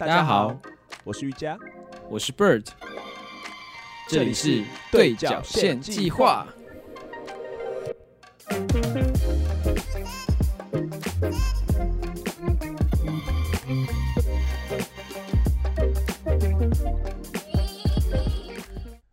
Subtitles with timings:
[0.00, 0.58] 大家好，
[1.04, 1.58] 我是瑜伽，
[2.08, 2.66] 我是 Bird，
[4.08, 6.48] 这里是对角线计划。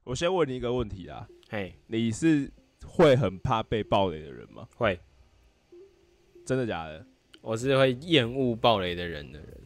[0.05, 2.49] 我先问你一个问题啊，嘿，你是
[2.85, 4.65] 会很怕被暴雷的人吗？
[4.77, 4.97] 会，
[6.45, 7.05] 真的假的？
[7.41, 9.57] 我是会厌恶暴雷的人的人，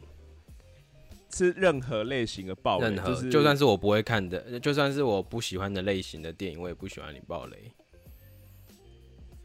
[1.34, 7.72] 是任何类型的暴雷，任何就是就算是我不会看的，就算是我不喜欢的类型的电影，我也不喜欢你暴雷。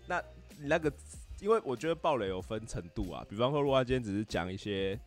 [0.05, 0.21] 那
[0.59, 0.91] 你那个，
[1.39, 3.25] 因为我觉得暴雷有分程度啊。
[3.29, 4.99] 比方说，如果他今天只是讲一些，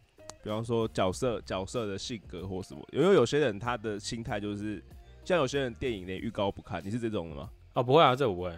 [0.42, 4.82] 比方说角色角色的性格或什么，因为有些人他的心态就是，
[5.24, 7.50] 像有些人电影连预告不看，你是这种的吗？
[7.74, 8.52] 哦，不会啊，这我不会。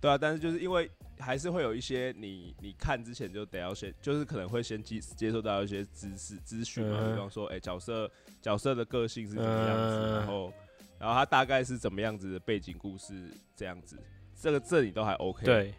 [0.00, 7.12] 对啊，但是就是因为还是会有一些你你看之前就得要先，就是可能会先接接受到一些知识资讯嘛，嗯。
[7.12, 10.14] 比方说，哎、角色角色的个性是怎么样子，嗯。
[10.16, 10.52] 然后
[10.98, 13.14] 然后他大概是怎么样子的背景故事
[13.54, 13.96] 这样子，
[14.40, 15.74] 这个这里都还 OK。，对，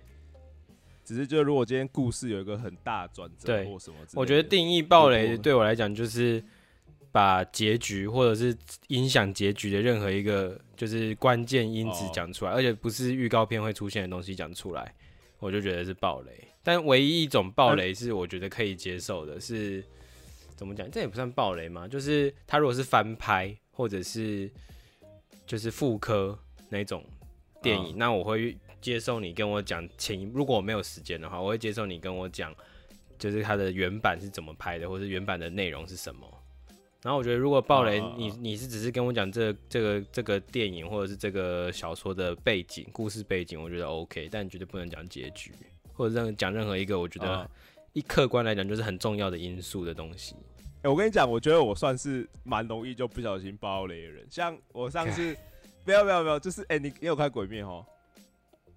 [1.03, 3.66] 只是就如果今天故事有一个很大转折对。
[3.66, 6.44] 或什么我觉得定义暴雷对我来讲就是
[7.11, 8.55] 把结局或者是
[8.88, 12.11] 影响结局的任何一个就是关键因子哦。
[12.13, 14.95] 讲出来，而且不是预告片会出现的东西讲出来，
[15.42, 16.47] 我就觉得是暴雷。
[16.64, 19.84] 但唯一一种暴雷是我觉得可以接受的是，
[20.56, 20.89] 怎么讲？
[20.89, 24.50] 这也不算暴雷嘛，就是他如果是翻拍或者是
[25.45, 26.38] 就是复刻
[26.69, 27.03] 那种
[27.62, 32.56] 电影，嗯那我会接受你跟我讲前一，如果我没有时间的话，我会接受你跟我讲，
[33.17, 36.28] 就是它的原版是怎么拍的，或者原版的内容是什么。
[37.03, 45.52] 然后我觉得，如果暴雷，你你是只是跟我讲这这个这个电影或者是这个小说的背景、故事背景，我觉得 OK，但绝对不能讲结局，
[45.94, 47.49] 或者任讲任何一个我觉得嗯
[47.94, 50.35] 一客观来讲就是很重要的因素的东西。
[50.83, 54.25] 哎、我跟你讲，我觉得我算是蛮容易就不小心爆雷的人。
[54.29, 55.35] 像我上次，
[55.83, 57.85] 不要不要不要，就是哎、你你有看《鬼灭》哦？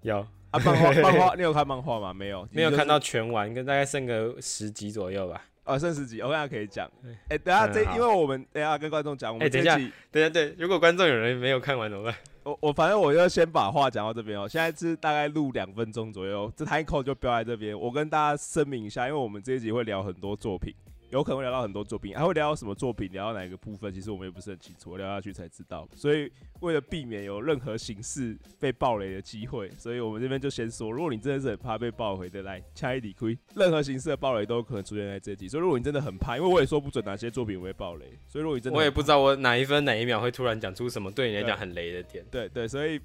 [0.03, 0.19] 有
[0.51, 2.13] 啊，漫画漫画， 你有看漫画吗？
[2.13, 5.45] 没有，没有看到全完，跟大概剩个十集左右吧。
[5.65, 6.91] 哦，剩十集，我哦大家可以讲。
[7.29, 12.15] 哎、等下这，因为我们等一下跟观众讲，我们等一下们这一集，对对对，如果观众有人没有看完怎么办？
[12.43, 14.47] 我我反正我就先把话讲到这边哦。
[14.47, 17.79] 现在是大概录两分钟左右，这 time code 就标在这边。
[17.79, 20.75] 我跟大家声明一下，因为我们这一集会聊很多作品，
[21.15, 25.89] 有可能会聊到很多作品，还会聊到什么作品，聊到哪一个部分，其实我们也不是很清楚，我聊下去才知道。
[25.95, 26.29] 所以
[26.61, 35.49] 为了避免有任何形式被暴雷的机会，所以我们这边就先说，如果你真的是很怕被爆回的，来掐一理亏，任何形式的暴雷都有可能出现在这一集。
[35.49, 42.25] 所以如果你真的很怕，因为我也说不准哪些作品会爆雷，所以如果你真的我也不知道我哪一分哪一秒会突然讲出什么对你来讲很雷的点。
[42.29, 43.01] 对对，所以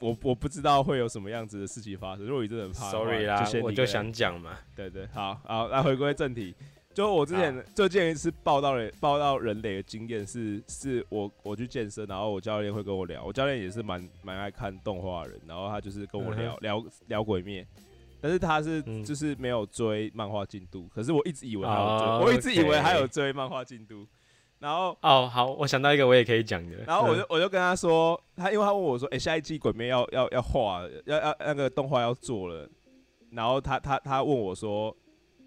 [0.00, 2.26] 我我不知道会有什么样子的事情发生。
[2.26, 4.58] 如果你真的很怕的 Sorry 啦我就想讲嘛。
[4.74, 6.52] 对对，好好，来回归正题。
[6.94, 17.66] 就我之前最近一次报道人报道人类的经验是，是我我去健身，然后我教练会跟我聊，我教练也是蛮蛮爱看动画人，然后他就是跟我聊、嗯聊聊鬼灭，
[18.20, 19.02] 但是他是嗯。
[19.02, 24.06] 就是没有追漫画进度，可是我一直以为他有追，哦我一直以为他有追漫画进度，
[24.58, 26.76] 然后哦，好，我想到一个我也可以讲的。
[26.86, 27.26] 然后我就嗯。
[27.30, 32.68] 我就跟他说，他因为他问我说，哎、下一季鬼灭要要要画，要要那个动画要做了，
[33.30, 34.94] 然后他他他问我说，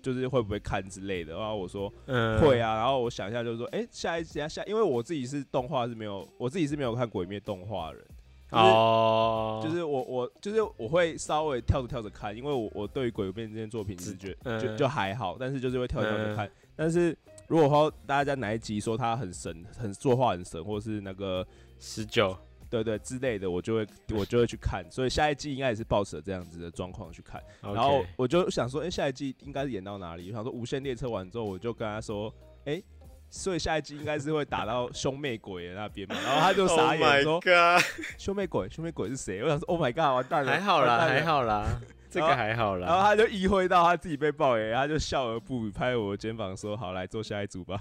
[0.06, 2.40] 就是会不会看之类的，然后我说嗯。
[2.40, 8.06] 会啊，然后我想一下就是说，哎、下一季啊下，因为我自己是动画是没有，我自己是没有看鬼灭动画的人，
[8.52, 14.60] 就是哦，就是我我就是我会稍微跳着跳着看，因为我我对于鬼灭这件作品是觉嗯。
[14.62, 16.48] 就就还好，但是就是会跳着跳着看。
[16.76, 17.18] 但是
[17.48, 21.46] 如果说大家哪一集说他很神，很作画很神，或是那个
[21.80, 22.38] 十九，
[22.84, 24.84] 对对之类的，我就会我就会去看。
[24.91, 27.41] 所以下一季应该也是抱持着这样子的状况去看。
[27.62, 30.30] 然后我就想说，哎、下一季应该是演到哪里？
[30.30, 32.34] 我想说无限列车完之后，我就跟他说，
[32.66, 32.81] 哎、
[33.30, 36.16] 所以下一季应该是会打到兄妹鬼的那边嘛。
[36.22, 37.81] 然后他就傻眼说 God，
[38.18, 39.42] 兄妹鬼，兄妹鬼是谁？
[39.42, 41.24] 我想说，Oh my god，完蛋了，还好啦，还。
[41.24, 41.80] 好啦，
[42.20, 42.88] 这个还好啦。
[42.88, 43.02] 然后。
[43.06, 47.80] 他就意会到他自己被爆雷，他就笑而不语，拍我肩膀说：“好，来做下一组吧。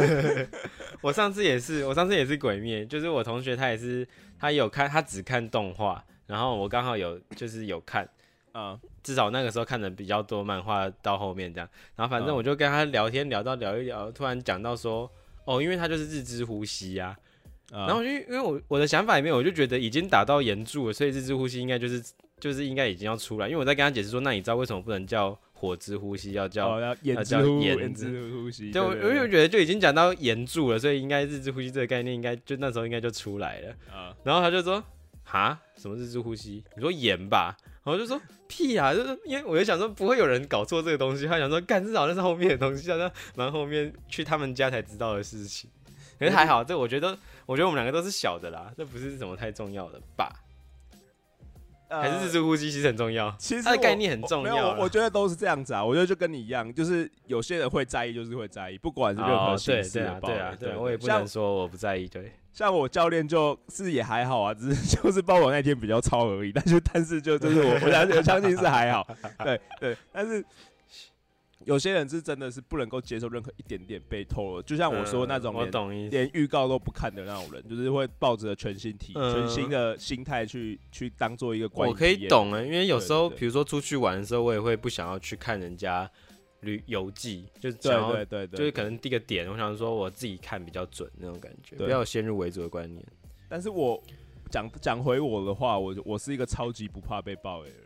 [1.02, 4.06] 我上次也是，我上次也是鬼灭，就是我同学他也是，
[4.38, 8.08] 他有看，他只看动画，然后我刚好有就是有看，”
[8.52, 15.10] 啊、至少那个时候看的比较多漫画到后面这样，然后反正嗯我就跟他聊天聊到聊一聊，突然讲到说，
[15.44, 17.16] 哦，因为他就是日之呼吸呀、啊，
[17.70, 22.02] 然后我就因为我我的想法里面，我就觉得已经打到岩柱了，所以日之呼吸应该就是
[22.38, 28.70] 就是应该已经要出来，因为我在跟他解释说，那你知道为什么不能叫火之呼吸，要叫哦，要眼要叫之呼，吸。
[28.70, 33.68] 对，我对我就觉得就已经讲到岩柱了，所以应该日之呼吸这个概念应该就那时候应该就出来了。
[33.92, 34.82] 啊，然后他就说
[35.22, 36.64] ：“哈，什么日之呼吸？
[36.74, 45.70] 你说盐吧？”然后就说屁啊，就是因为我就想说不会有人搞错这个东西，他想说干至少那是后面的东西，好像蛮后面去他们家才知道的事情。
[46.20, 50.30] 可是还好，这我觉得我觉得我们两个都是小的啦，这不是什么太重要的吧？
[51.88, 54.54] 还是自助呼吸其实很重要，其实它的概念很重要。
[54.54, 55.84] 没有，我觉得都是这样子啊。
[55.84, 60.34] 我觉得就跟你一样，就是有些人会在意，就是会在意，不管是任何形式的暴力。
[60.34, 62.06] 对啊，对啊，我也不能说我不在意。
[62.06, 66.52] 对，像我教练就是也还好啊， 只是就是包我那天比较超而已。
[66.52, 69.04] 但是但是就就是我我相我相信是还好。
[69.42, 70.44] 对对，但是。
[71.66, 75.54] 有些人是真的是不能够接受任何一点点被偷了，就像我说那种
[75.90, 81.68] 连连预告都不看的那种人，就是会抱着全新体、全新的心态去去当做一个。
[81.74, 86.10] 我可以懂啊，因为有时候比如说出去玩的时候，我也会不想要去看人家
[86.60, 93.04] 旅游记，就对对对对，就是可能第一个点，我想说我自己看比较准那种感觉，不要先入为主的观念。
[93.50, 94.02] 但是我
[94.50, 97.76] 讲讲回我的话，我我是一个超级不怕被爆的人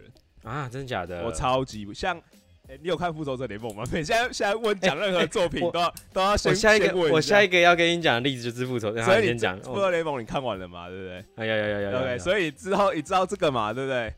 [0.45, 1.25] 啊，真的假的？
[1.25, 2.23] 我超级像。
[2.69, 3.85] 哎，你有看《复仇者联盟》吗？
[3.93, 10.89] 现在现在问讲任何作品都要都要先我下一个我下一个要跟你讲的例子就是《复仇者》，所以先讲《复仇者联盟》，你看完了嘛？
[10.89, 11.25] 对不对？
[11.37, 13.73] 哎呀呀呀呀！OK，所以之后你知道这个嘛？
[13.73, 14.15] 对不对？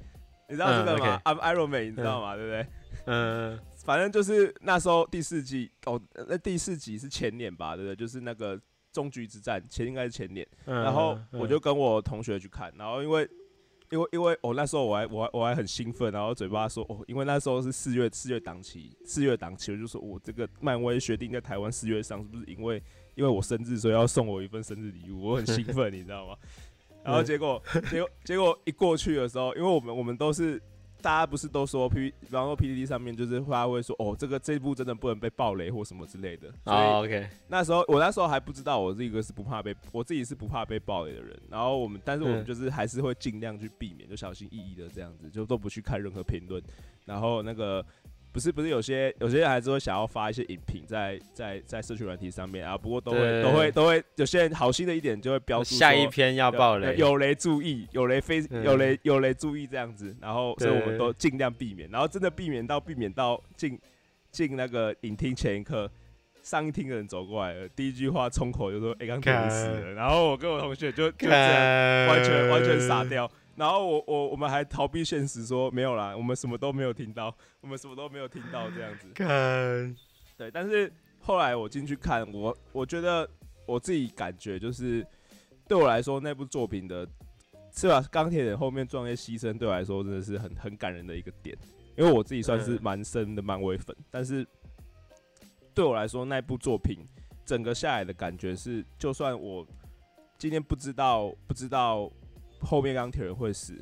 [0.49, 2.37] 你知道这个吗？I'm Iron Man，你知道吗？
[2.37, 2.67] 对不对？
[3.07, 7.75] 嗯，反正就是那时候第四季哦，那第四集是前年吧？
[7.75, 7.97] 对不对？
[7.97, 8.57] 就是那个
[8.93, 13.29] 终局之战前应该是前年，然后我就跟我同学去看，然后因为。
[13.91, 22.83] 因为因为哦那时候我还我还我还很兴奋，然后嘴巴说哦，因为那时候是四月四月档期，四月档期我就说我这个漫威决定在台湾四月上，是不是因为
[23.15, 25.23] 因为我生日所以要送我一份生日礼物？
[25.23, 26.37] 我很兴奋，你知道吗？
[27.05, 30.63] 然后结果结果结果一过去的时候，因为我们我们都是。
[31.07, 36.53] 大家不是都说 P，比方说 PPT 上面就是他会说哦，这个这一部真的不能被暴雷或什么之类的。
[36.65, 37.29] 哦，OK。
[37.47, 41.41] 那时候我那时候还不知道，我这个是不怕被，我自己是不怕被暴雷的人。
[41.49, 46.61] 然后我们，但是我们就是还是会尽量去避免，就小心翼翼的这样子，就都不去看任何评论。
[47.05, 47.87] 然后那个。
[48.37, 63.81] 不是不是，有些有些人还是会想要发一些影评在在在社群软体上面啊，不过都会都会都会，有些人好心的一点就会标注下一篇要爆雷，有雷注意，有雷非有雷有雷注意这样子，然后所以我们都尽量避免，然后真的避免到避免到进
[64.31, 65.91] 进那个影厅前一刻，
[66.43, 73.31] 上一厅的人走过来了，第一句话冲口就说哎刚电死了，然后我跟我同学就就这样完全完全傻掉。
[73.57, 79.09] 然后我我我们还逃避现实，说没有啦，我们什么都没有听到，我们什么都没有听到这样子。
[79.15, 79.97] 看，
[80.37, 83.27] 对，但是后来我进去看，我我觉得
[83.65, 85.05] 我自己感觉就是，
[85.67, 87.09] 对我来说那部作品的，
[87.73, 88.03] 是吧？
[88.11, 91.57] 钢铁人后面壮烈牺牲，对我来说真的是很很感人的一个点，
[91.97, 94.47] 因为我自己算是蛮深的漫威粉，但是
[95.75, 96.99] 对我来说那部作品
[97.47, 99.67] 整个下来的感觉是，就算我
[100.37, 102.13] 今天不知道不知道。
[102.61, 103.75] 后面钢铁人会死，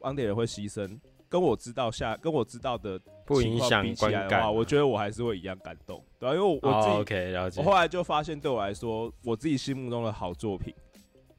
[0.00, 0.98] 钢铁人会牺牲，
[1.28, 6.34] 跟我知道下跟我知道的不影响比起来的话，我觉得我还是会一样感动，对啊？
[6.34, 7.60] 因为我我自己，OK，了解。
[7.60, 10.74] 我后来就发现，对我来说，我自己心目中的好作品，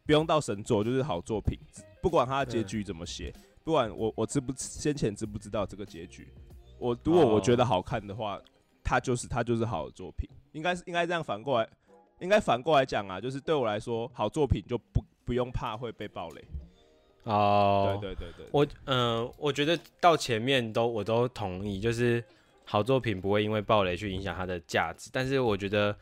[0.05, 1.57] 不用到神作，就是好作品，
[2.01, 6.27] 不管它的结局怎么写，不管我我知不先前知不知道这个结局，
[6.77, 8.39] 我如果我觉得好看的话，
[8.83, 11.69] 它就是它就是好的作品，应该是应该这样反过来，
[12.19, 15.01] 应该反过来讲啊，就是对我来说，好作品就不。
[15.29, 16.43] 不用怕会被暴雷。
[17.25, 22.23] 哦，对对对对，我嗯，我觉得到前面都我都同意，就是
[22.65, 25.95] 好作品不会因为暴雷去影响它的价值，但是我觉得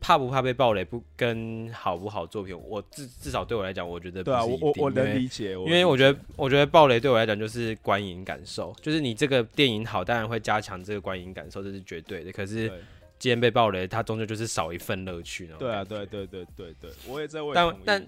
[0.00, 12.32] 怕不怕被暴雷不跟好不好作品，我至至少对我来讲，我觉得对啊，我我我能理解，因为我觉得我觉得暴雷对我来讲就是观影感受，就是你这个电影好，当然会加强这个观影感受，这是绝对的。
[12.32, 12.72] 可是
[13.18, 18.06] 既然被暴雷，它终究就是少一份乐趣对啊，对对对对对，我也在为但但。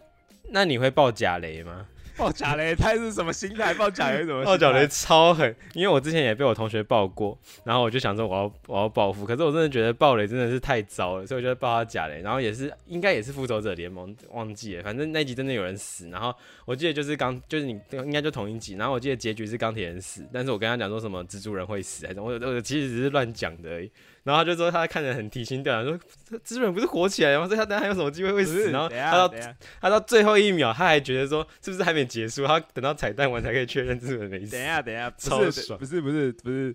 [0.51, 1.87] 那你会爆假雷吗？
[2.17, 3.75] 爆假雷，他是什么心态？
[3.75, 4.43] 爆假雷怎么？
[4.43, 16.35] 爆假雷超狠，因为我之前也被我同学爆过，然后我就想说我要我要报复，可是我真的觉得爆雷真的是太糟了，所以我就爆他假雷，然后也是应该也是复仇者联盟忘记了，反正那集真的有人死，然后
[16.65, 23.69] 我记得就是钢就是你应该就同一集，然后我记得结局是钢铁人死，但是我跟他讲说什么蜘蛛人会死还是我我其实只是乱讲的。
[23.69, 23.91] 而已。
[24.27, 25.97] 然后他就说他看着很提心吊胆，说
[26.41, 27.47] 蜘蛛人不是火起来了吗？
[27.47, 28.73] 所以他等下还有什么机会会死？
[28.73, 29.35] 然后他到
[29.81, 32.45] 他到最后一秒，他还觉得说是不是还没结束？
[32.45, 34.51] 他等到彩蛋完才可以确认蜘蛛人没死。
[34.51, 35.79] 等一下，等一下，超爽！
[35.79, 36.75] 不是不是不是，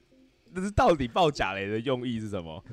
[0.54, 2.64] 那是到底爆假雷的用意是什么？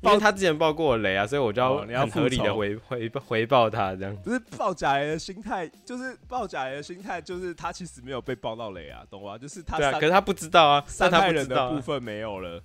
[0.00, 4.16] 因为他之前爆过雷啊，所以我就要很合理的回回回报他这样。
[4.16, 9.38] 不是爆假雷的心态，就是爆假雷的心态，就是他其实没有被爆到雷啊，懂吗？
[9.38, 12.60] 就是他，对啊，可是他不知道啊，伤害人的部分没有了。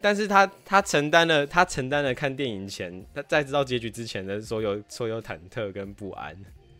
[0.00, 6.36] 但是他他承担了他承担了看电影前他在知道结局之前的所有所有忐忑跟不安，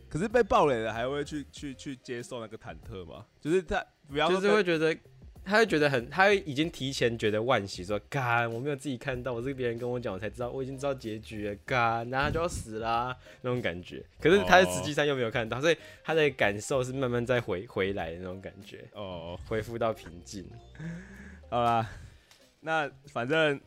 [0.09, 3.27] 可是被暴雷了还会去去去接受那个忐忑吗？
[3.41, 4.97] 就是他不要就是会觉得，
[5.45, 14.05] 他会觉得很，他已经提前觉得惋惜，说干我没有自己看到，我是别人跟我讲我才知道，我已经知道结局了，干然后他就要死啦那种感觉。
[14.21, 20.45] 可是他实际上又没有看到，所以他的感受是慢慢在回回来的那种感觉，哦，恢复到平静。
[21.49, 21.89] 好啦，
[22.61, 23.61] 那反正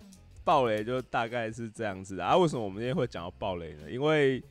[0.44, 2.38] 暴雷就大概是这样子啊。
[2.38, 3.90] 为什么我们今天会讲到暴雷呢？
[3.90, 4.44] 因为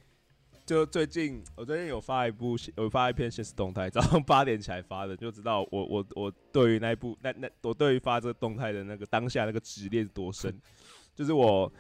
[0.65, 10.55] 就最近，我最近有发一部，有发一篇现实动态，早上 八点起来发的，就知道我我我对于那一部那那我对于发这个动态的那个当下那个执念多深，
[11.15, 11.71] 就是我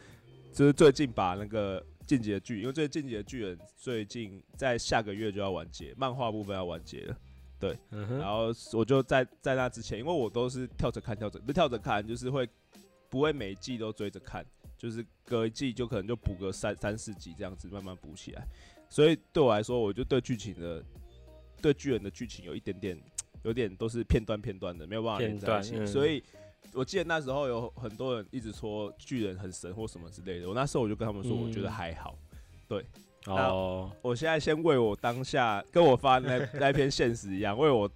[0.52, 7.16] 就是最近把那个进阶的剧，因为这进阶的巨人最近在下个月就要完结，漫画部分要完结了，
[7.62, 7.78] 对，
[8.18, 12.48] 然后我就在在那之前，因为我都是跳着看跳着不跳着看，就是会
[13.08, 14.44] 不会每一季都追着看，
[14.76, 18.44] 就是隔一季就可能就补个三三四集这样子慢慢补起来。
[18.90, 20.84] 所以对我来说，我就对剧情的，
[21.60, 23.00] 对巨人的剧情有一点点，
[23.44, 25.86] 有点都是片段片段的，没有办法连在一起。
[25.86, 26.20] 所以
[26.74, 32.18] 我记得那时候有很多人一直说巨人很神或什么之类的，我那时候我就跟他们说，我觉得还好。
[32.66, 32.84] 对，
[33.26, 37.90] 哦，我现在先为我当下跟我发那 那篇现实一样，为我。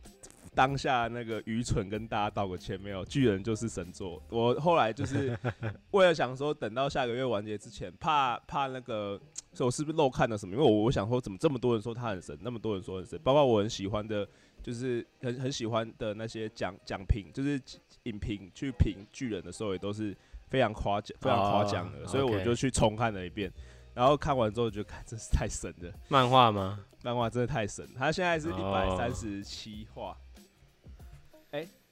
[0.54, 4.22] 当下那个愚蠢跟大家道个歉，没有巨人就是神作。
[4.30, 5.38] 我后来就是
[5.92, 9.20] 为了想说，等到下个月完结之前，怕怕那个，
[9.52, 10.54] 所以我是不是漏看了什么？
[10.54, 14.26] 因为我我想说，怎么这么多人说他很神，那么多人说很神，包括我很喜欢的，
[14.62, 17.60] 就是很很喜欢的那些奖奖评，就是
[18.04, 20.16] 影评去评巨人的时候，也都是
[20.48, 22.06] 非常夸奖，非常夸奖的。
[22.06, 23.52] 所以我就去重看了一遍，
[23.96, 25.90] 然后看完之后就看，真是太神了。
[26.08, 26.78] 漫画吗？
[27.02, 30.14] 漫画真的太神，他现在是一百三十七话。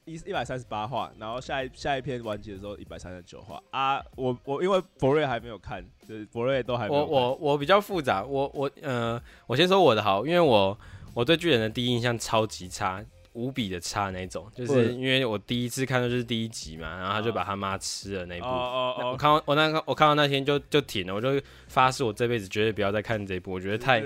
[0.07, 4.05] 一一百三十八话，然后下一下一篇完结的时候一百三十九话啊！
[4.17, 7.07] 我我因为博瑞还没有看，就是博瑞都还没有。
[7.07, 10.79] 我我我比较复杂，我我呃，我先说我的好，因为我
[11.15, 13.03] 我对巨人的第一印象超级差，
[13.35, 24.03] 无比的差那种，就是因为我第一次看到就是第一集嘛，然后他就把他妈吃了那一部，我看到我那个我看到那天就就停了，我就发誓我这辈子绝对不要再看这一部，我觉得太。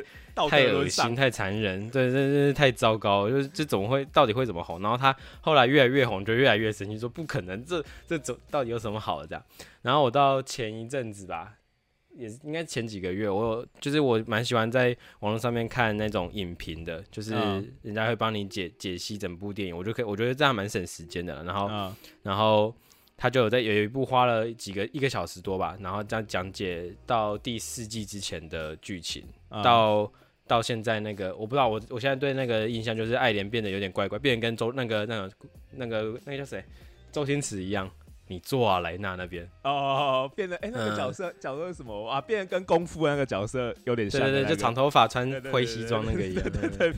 [0.49, 3.29] 太恶心，太残忍，对，这真是太糟糕。
[3.29, 4.81] 就是这怎么会，到底会怎么红？
[4.81, 9.45] 然后他后来越来越红，就越来越生气，说不可能，这这怎到底有什么好的这样？
[9.83, 11.55] 然后我到前一阵子吧，
[12.19, 17.33] 也应该前几个月，我就是我蛮喜欢在网络上面看那种影评的，就是
[17.83, 21.43] 人家会帮你解解析整部电影，我就可以，我觉得这样蛮省时间的。
[21.45, 22.75] 然后，然后
[23.17, 29.25] 他就有在有一部花了几个一个小时多吧，然后这样讲解到第四季之前的剧情
[29.63, 30.13] 到。
[30.49, 35.31] 到现在那个我不知道，我我现在对那个印象就是爱莲变得有点怪怪，变得跟周那个那个
[35.73, 36.65] 那个那个叫谁，
[37.13, 37.87] 周星驰一样，
[38.29, 42.21] 你坐啊莱纳那边哦，变得哎那个角色角色是什么啊？
[42.21, 46.93] 变得跟功夫那个角色有点像，对对对，就长头发穿灰西装那个一样，对对，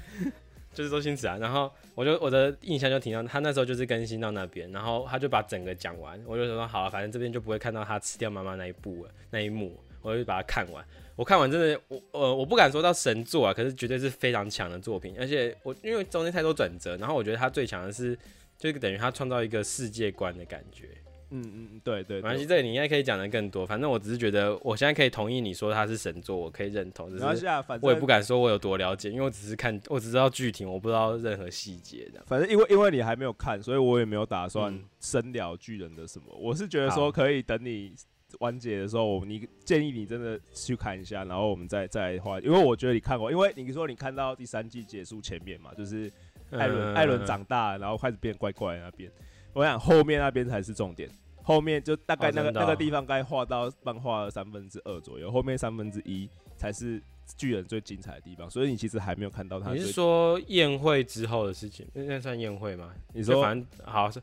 [0.75, 1.39] 就是周星驰啊。
[1.41, 10.85] 然后我就我的印象就停到他那时候就是更新到那边，然后他就把整个讲完，我就说好，啊反正这边就不会看到他吃掉妈妈那一部了那一幕，我就把它看完。
[11.17, 15.15] 我看完真的，我呃，我不敢说到神作啊，可是绝对是非常强的作品。
[15.19, 18.19] 而且我因为中间太多转折，然后我觉得他最强的是，
[18.57, 20.89] 就等于他创造一个世界观的感觉。
[21.31, 22.17] 嗯嗯，对对。
[22.17, 23.65] 没关系，这个你应该可以讲的更多。
[23.67, 27.09] 反正我只是觉得，我现在可以同意你说他是神作，我可以认同。
[27.17, 32.23] 然后现在，反正我也不敢说我有多了解，因为我只是看，我只知道剧情，我不知道任何细节的。
[32.27, 36.27] 反正因为因为你还没有看，所以我也没有打算深聊巨人的什么。
[36.39, 37.95] 我是觉得说可以等你。
[38.39, 46.09] 完结的时候，你建议你真的去看一下，然后我们再再画，因为我觉得你看过，因为你说你看到第三季结束前面嘛，就是
[46.53, 49.11] 艾伦艾伦长大，然后开始变怪怪那边，
[49.53, 51.11] 我想后面那边才是重点，
[51.43, 57.03] 后面就大概那个那个地方该画到漫画了三分之二左右，后面三分之一才是
[57.37, 59.73] 巨人最精彩的地方，所以你其实还没有看到他。
[59.73, 61.87] 你是说宴会之后的事情？
[61.95, 62.93] 那算宴会吗？
[63.13, 64.21] 你说反正好是。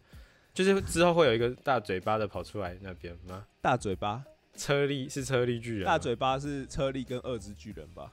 [0.53, 3.45] 就是之后会有一个大嘴巴的跑出来那边吗？
[3.61, 4.23] 大嘴巴，
[4.55, 5.85] 车力是车力巨人。
[5.85, 8.11] 大嘴巴是车力跟二只巨人吧？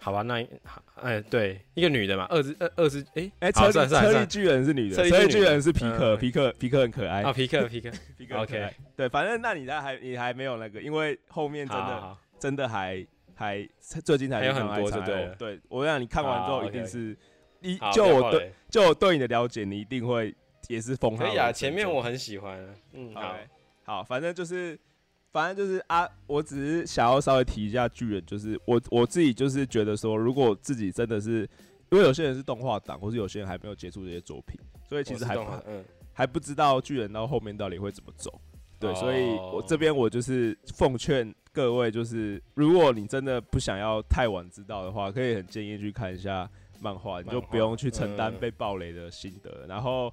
[0.00, 0.46] 好吧，那
[1.02, 5.60] 哎对，一个女的嘛，二十二二十哎哎，车车力巨人是女的，车力巨人。
[5.60, 7.22] 是皮克，皮克皮克很可爱。
[7.22, 7.90] 啊，皮克皮克。
[8.16, 13.68] 皮克 OK，对，反正那你还你还没有那个，因为后面真的真的还还
[14.04, 17.16] 最精彩有很多，对对，我想你看完之后一定是
[17.60, 20.34] 一就我对就我对你的了解，你一定会。
[20.66, 21.24] 也是封号。
[21.24, 22.58] 可以啊，前面我很喜欢。
[22.92, 23.36] 嗯，好，
[23.84, 24.78] 好，反正就是，
[25.32, 31.40] 反正就是啊，我只是想要稍微提一下巨人，就是我我自己就是觉得说，如果自己真的是，
[31.90, 34.58] 因为有些人是动画党，或是有些人还没有接触这些作品，
[34.88, 38.40] 所以其实还嗯还不知道巨人到后面到底会怎么走。
[38.80, 46.48] 对，所以我这边我就是奉劝各位，就是如果你真的不想要太晚知道的话，可以很建议去看一下
[46.80, 49.66] 漫画，你就不用去承担被暴雷的心得。
[49.66, 50.12] 然后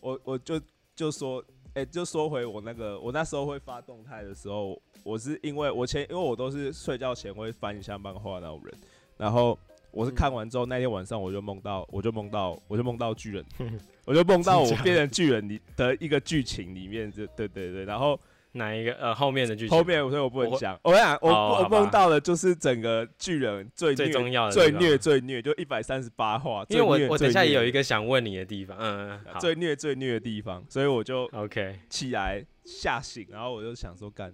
[0.00, 0.60] 我我就
[0.94, 1.44] 就说，
[1.74, 8.74] 哎，就说回我那个，我那时候会发动态的时候，我是因为我前因为我都是睡觉前会翻一下漫画那种人，
[9.16, 9.58] 然后
[9.90, 13.44] 我是看完之后那天晚上我就梦到，我就梦到，我就梦到巨人。
[14.06, 18.20] 我就梦到我变成巨人里的一个剧情里面，就对对对，然后
[18.54, 19.76] 哪一个呃后面的剧情？
[19.76, 20.78] 后面所以我不能讲。
[20.82, 26.64] 我讲我我梦到的就是整个巨人最最重要的最虐最虐，就一百三十八话。
[26.68, 34.32] 因为我我等下也有一个想问你的地方，嗯，最虐最虐的地方，所以我就 OK 起来吓醒，然后我就想说干，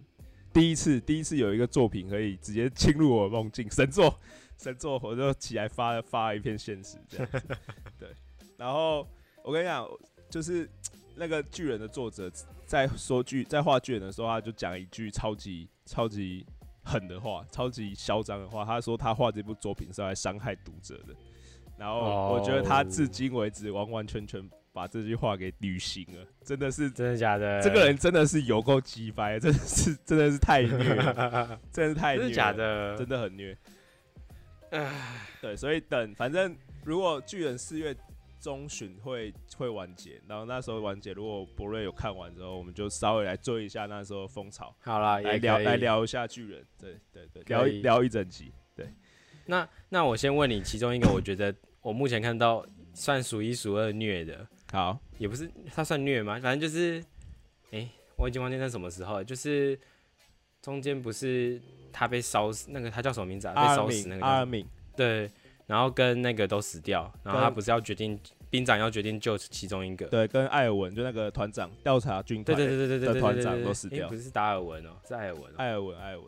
[0.52, 4.18] 第一次第一次有一个作品可以直接侵入我梦境，神作
[4.56, 7.42] 神作，我就起来发发了一片现实这样子，
[7.98, 8.08] 对，
[8.56, 9.06] 然后。
[9.42, 9.88] 我跟你讲，
[10.28, 10.68] 就是
[11.16, 12.30] 那个巨人的作者
[12.70, 16.46] 在说剧在画巨人的时候，他就讲一句超级超级
[16.84, 18.64] 狠的话，超级嚣张的话。
[18.64, 21.12] 他说他画这部作品是来伤害读者的。
[21.76, 27.60] 然后我觉得他至今为止完完全全把这句话给履行了，真的是真的假的？
[27.60, 30.68] 这个人真的是有够鸡掰，真的是真的是太虐，
[31.72, 33.58] 真的是太虐， 假的，真的很虐。
[34.70, 37.96] 唉，对，所以等反正如果巨人四月。
[38.40, 44.74] 中旬会会完结，然后那时候完结，如果博瑞有看完之后，我们就稍微来追一下那时候风潮。
[44.80, 48.50] 好啦，来聊来聊一下巨人，对对对，聊一聊一整集。
[48.74, 48.88] 对，
[49.44, 56.40] 那那我先问你，其中一个我觉得我目前看到算数一数二虐的，好，也不是他算虐吗？
[56.40, 57.04] 反正就是，
[57.72, 59.78] 哎，我已经忘记那什么时候了，就是
[60.62, 61.60] 中间不是
[61.92, 63.54] 他被烧死，那个他叫什么名字啊？
[63.54, 64.66] 被烧死那个阿尔敏，
[64.96, 65.30] 对。
[65.70, 68.18] 然后跟那个都死掉，然后他不是要决定
[68.50, 76.26] 兵长要决定救其中一个，对，跟艾尔文就那个团长调查军团，对对对对对对团长都死掉，不是达尔文哦，是艾尔文，艾尔文艾尔文，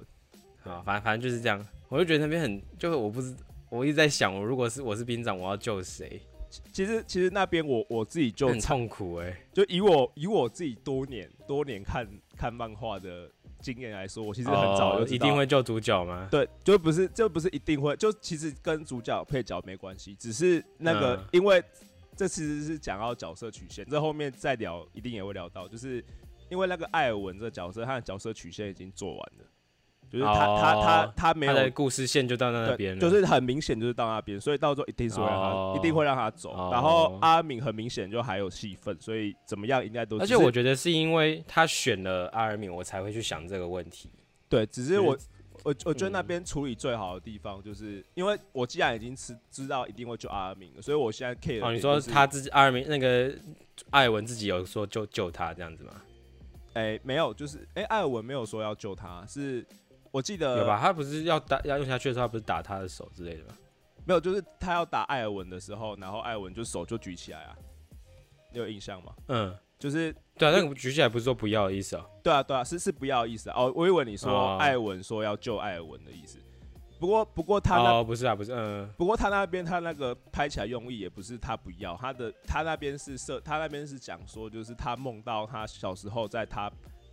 [0.62, 3.34] 啊，反正反正就是这样，我就觉得那边很，就是我不知，
[3.68, 6.20] 我一直在想，我如果是我是兵长，我要救谁？
[6.70, 12.06] 其实其实那边我我自己就很痛苦哎，就以我以我自己多年多年看
[12.36, 13.28] 看漫画的。
[13.62, 16.28] 经验来说，我其实很早就一定会救主角吗？
[16.30, 21.62] 对，就不是，就不是一定会，就其实跟主角配角没关系，只是那个，因为
[22.16, 26.04] 这其实是讲到角色曲线，这后面再聊，一定也会聊到，就是
[26.50, 29.44] 因为那个艾尔文这个角色，他的角色曲线已经做完了。
[30.12, 36.70] 就是他他他他没有故事线就到那边，就是很明显就是到那边，所以到时候一定是会让他一定会让他走。
[36.70, 40.18] 然后阿敏很明显就还有戏份，所以怎么样应该都。
[40.18, 44.10] 而且我觉得是因为他选了阿尔敏，我才会去想这个问题。
[44.50, 45.16] 对，只是我
[45.62, 51.64] 我我觉得那边处理最好的地方，就是因为我既然已经知知道一定会救阿尔敏了，所以我现在 care。
[51.66, 53.34] 哦，你说他自己阿尔敏那个
[53.88, 55.92] 艾文自己有说救救他这样子吗？
[56.74, 59.64] 哎，没有，就是哎，艾尔文没有说要救他，是。
[60.12, 60.78] 我记得有吧？
[60.80, 63.56] 他不是要打要用下去的时候，他不是打他的手之类的吗？
[64.04, 67.56] 没有，就是他要打艾尔文的时候，然后艾尔文就手就举起来啊。
[68.52, 69.14] 你有印象吗？
[69.28, 72.04] 嗯，就是对啊，那个举起来不是说不要的意思啊？
[72.22, 73.56] 对啊，对啊，是是不要的意思啊。
[73.58, 76.38] 哦，我以为你说艾尔文说要救艾尔文的意思。
[77.00, 86.70] 不过不过他哦不是啊不是嗯，不过他那边他那个拍起来用意也不是他不要他的，他那边是设他那边是讲说就是他梦到他小时候在他。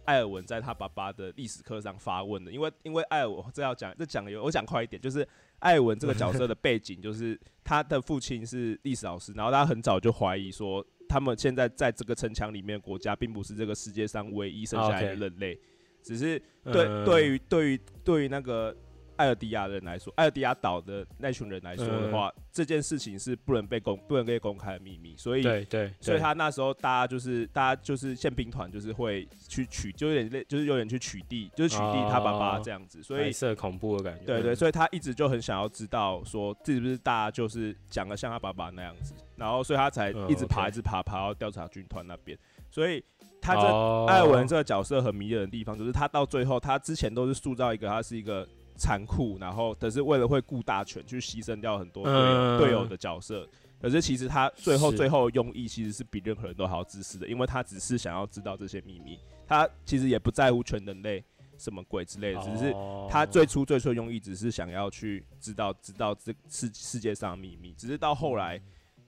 [0.09, 5.27] 艾尔文在他爸爸的历史课上发问的，因为因为艾尔文这要讲这讲有我讲快一点，就是
[5.59, 15.59] 艾尔文这个角色的背景，就是他的父亲是历史老师，然后他很早就怀疑说，他们现在在这个城墙里面国家，并不是这个世界上唯一生下来的人类，
[16.01, 18.75] 只是对对于对于对于那个。
[19.19, 34.25] 艾尔迪亚人来说，艾尔迪亚岛的那群人来说的话，这件事情是不能被公不能被公开的秘密，所以对对，所以他那时候大家就是大家就是宪兵团就是会去取，就有点类就是有点去取缔，就是取缔他爸爸这样子，所以白色恐怖的感觉。
[34.25, 42.39] 对对，所以他一直就很想要知道说是不是大家就是讲的像他爸爸那样子，然后所以他才一直爬一直爬爬到调查军团那边。
[42.71, 43.03] 所以
[43.41, 43.61] 他这
[44.05, 48.47] 艾尔文这个角色很迷人的地方，就是他到最后他之前都是塑造一个他是一个。
[48.79, 53.47] 残酷，然后可是为了会顾大权，去牺牲掉很多队队友的角色。
[53.81, 61.23] 可是其实他最后最后用意其实是比任何人都好自私的，因为他只是想要知道这些秘密，他其实也不在乎全人类
[61.57, 62.75] 什么鬼之类的，只是
[63.09, 67.73] 他最初最初用意只是想要去知道知道这世世界上的秘密。
[67.77, 68.61] 只是到后来，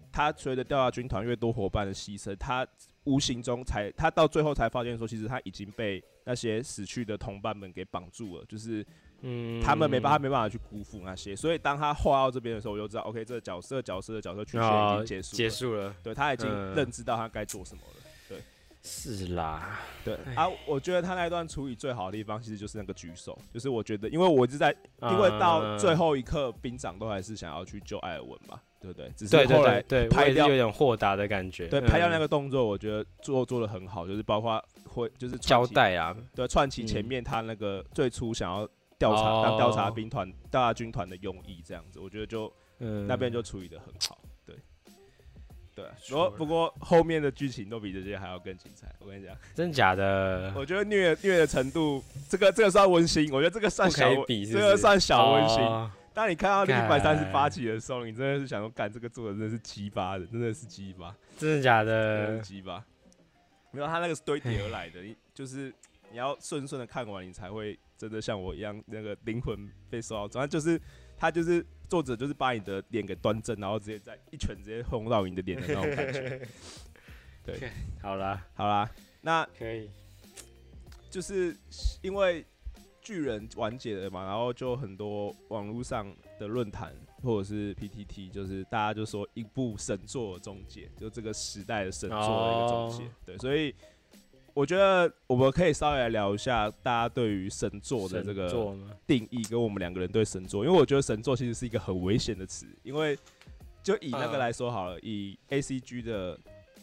[0.10, 2.66] 他随着调查军团越多伙伴的牺牲，他
[3.04, 8.86] 无形中才他到最后才发现说，其实他已经被那些死去的同伴们给绑住了，就是。
[9.22, 18.02] 嗯，他们没办法，没办法去辜负那些，所以当他画到这边的时候，我就知道，OK，这个角色角色的角色曲线已经结束结束了，对他已经认知到他该做什么了。
[18.28, 18.40] 对，
[18.84, 20.16] 是啦，对。
[20.36, 29.12] 啊，我觉得他那一段处理最好的地方，其实就是那个举手，就是我觉得，因为我一直在，因为到最后一刻，兵长都还是想要去救艾尔文嘛，对不对？
[29.16, 38.68] 只是后来对拍掉有点豁达的感觉，对，拍掉那个动作，我觉得做做的很好，就是包括会就是交代啊，对，串起前面他那个最初想要
[39.02, 42.54] 调查当调查兵团调查军团的用意，这样子，我觉得就
[43.08, 44.20] 那边就处理的很好。
[45.74, 48.94] 对，不过不过后面的剧情都比这些还要更精彩。
[49.00, 50.54] 我跟你讲，真假的？
[50.56, 55.58] 我觉得虐虐的程度，这个这个算温馨，我觉得这个算小，这个算小温馨。
[56.14, 62.38] 当你看到第一百三十八集的时候，你真的是想说，干这个做的真的是鸡巴的，真的是鸡巴，真的假的？
[62.40, 62.86] 鸡巴。
[63.72, 65.00] 没有，他那个是堆叠而来的，
[65.34, 65.74] 就是
[66.12, 70.82] 你要顺顺的看完，你才会真的像我一样，那个灵魂被受到主要就是
[71.18, 71.66] 他就是。
[71.92, 76.48] 作者就是把你的脸给端正，然后直接在一拳直接轰到你的脸的那种感觉。
[77.44, 77.70] 对，
[78.02, 79.90] 好啦，好啦，那可以，
[81.10, 81.54] 就是
[82.02, 82.46] 因为
[83.02, 93.12] 巨人完结了嘛，然后就很多网络上的论坛或者是 PTT，就是大家就说一部神作终结，就这个时代的神作的一个终结。
[93.26, 93.76] 对，所以。
[94.54, 98.76] 我觉得我们可以稍微来聊一下大家对于神作的这个
[99.08, 103.18] 定义，跟我们两个人对神作，因为我觉得神作其实是一个很危险的词，因为
[103.82, 106.38] 就以那个来说好了，以 A C G 的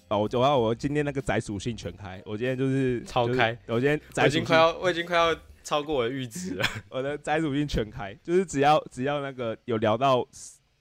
[0.09, 10.27] 哦，我我我今天那个宅属性全开，我今天就是超开，我今天我已经快要我已经快要超过我的阈值了， 我的宅属性全开，就是只要只要那个有聊到。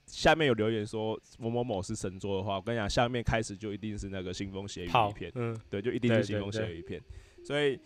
[0.08, 7.00] 下面有留言说某某某是神作的话，我跟你讲，下面开始就一定是那个腥风血雨一片，嗯，对，就一定是腥风血雨一片。
[7.44, 7.78] 所以，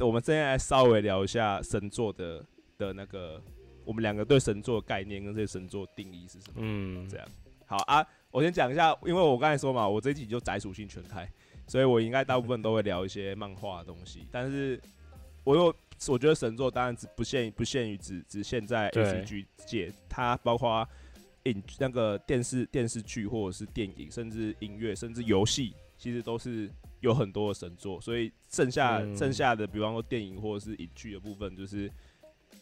[0.00, 2.44] 我们现在来稍微聊一下神作的
[2.76, 3.40] 的那个，
[3.84, 6.54] 我们两个对神作的概念跟这些神作定义是什么？
[6.56, 7.26] 嗯，这样。
[7.64, 11.26] 好啊，我先讲一下，因为我刚才说嘛，我这一集就宅属性全开，
[11.66, 14.26] 所以我应该大部分都会聊一些漫画的东西。
[14.30, 14.80] 但是，
[15.44, 15.74] 我又
[16.08, 20.88] 我觉得神作当然只不限不限于只只限在 A C G 界，它包括。
[21.44, 26.70] 影那个电视电视剧或者是电影，甚至音乐，甚至游戏，其实都是
[27.00, 28.00] 有很多的神作。
[28.00, 31.90] 所以剩下剩下的，比方说电影或者是影剧的部分，就是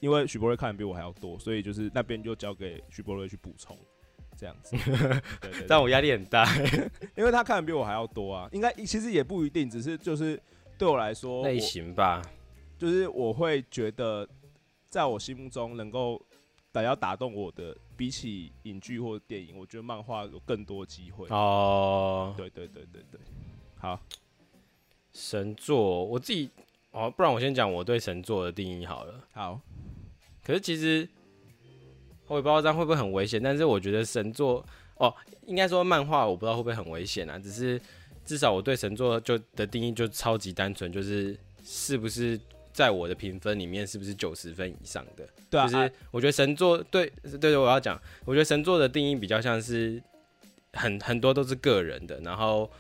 [0.01, 3.77] 因为许博瑞看的比我还要多，所以就是那边就交给许博瑞去补充，
[4.37, 4.77] 这样子。
[5.67, 6.47] 但我压力很大，
[7.17, 8.49] 因为他看的比我还要多啊。
[8.53, 10.41] 应该其实也不一定，只是就是
[10.79, 12.23] 对我来说类型吧，
[12.79, 14.29] 就是我会觉得
[14.89, 16.21] 在我心目中能够。
[16.77, 21.27] 想要打动我的，比起影剧或电影，我觉得漫画有更多机会。
[21.31, 23.19] 哦，对对对对对，
[23.79, 23.99] 好，
[25.15, 26.51] 神作，我自己
[26.91, 29.25] 哦，不然我先讲我对神作的定义好了。
[29.33, 29.59] 好，
[30.45, 31.09] 可是其实
[32.27, 34.63] 我也不知道这样会不会很危险，但是我觉得神作
[34.97, 35.11] 哦，
[35.47, 37.39] 应该说漫画，我不知道会不会很危险啊。
[37.39, 37.81] 只是
[38.27, 42.39] 至少我对神作就的定义就超级单纯，就是是不是。
[42.77, 45.27] 在我的评分里面，是不是九十分以上的？
[45.49, 49.99] 对啊，就是我觉得神作，对对对，我要讲，我觉得神作的定义比较像是
[50.75, 52.71] 很很多都是个人的，然后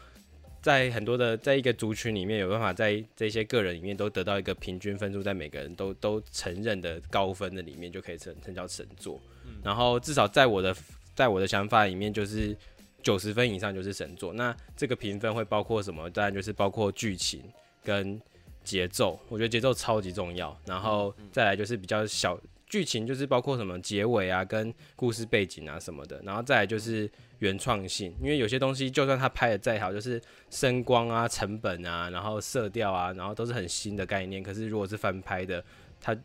[0.61, 9.19] 在很多的在一个族群里面，有办法在这些个人里面都得到一个平均分数，在每个人都都承认的高分的里面，就可以称称叫神作。
[9.65, 10.77] 然后至少在我的
[11.15, 12.55] 在我的想法里面，就是
[13.03, 14.35] 九十分以上就是神作。
[14.35, 16.11] 那这个评分会包括什么？
[16.11, 17.43] 当然就是包括剧情
[17.83, 18.21] 跟。
[18.67, 35.65] 节奏，我觉得节奏超级重要，然后再来就是比较小剧情，就是包括什么结尾啊、跟故事背景啊什么的，然后再来就是原创性，因为有些东西就算它拍的再好，就是声光啊、成本啊、然后色调啊，然后都是很新的概念，可是如果是翻拍的，
[36.01, 36.17] 它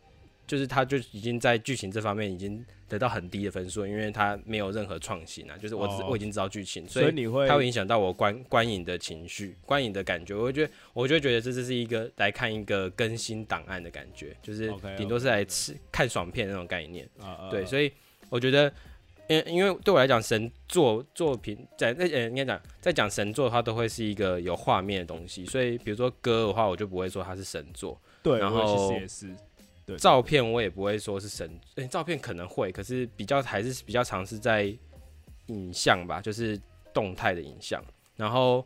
[0.51, 2.65] 就是它就已经在剧情这方面已经。
[2.91, 10.35] 得到很低的分数，因为它没有任何创新啊，就是我我已经知道剧情，所以你会它会影响到我观观影的情绪、观影的感觉。
[10.35, 17.07] 我会觉得，我就觉得这这是一个来看一个更新档案的感觉，就是顶多是来吃看爽片那种概念。
[17.49, 17.89] 对，所以
[18.27, 18.69] 我觉得，
[19.29, 25.45] 因因为对我来讲，神作作品在那呃应该讲在讲神作的话，都会是一个有画面的东西。
[25.45, 27.97] 所以比如说歌的话，我就不会说它是神作。
[28.21, 29.33] 对，然后也是。
[29.97, 34.73] 照片我也不会说是神，诶，照片可能会，可是比较还是比较尝试在
[35.47, 36.59] 影像吧，就是
[36.93, 37.83] 动态的影像。
[38.15, 38.65] 然后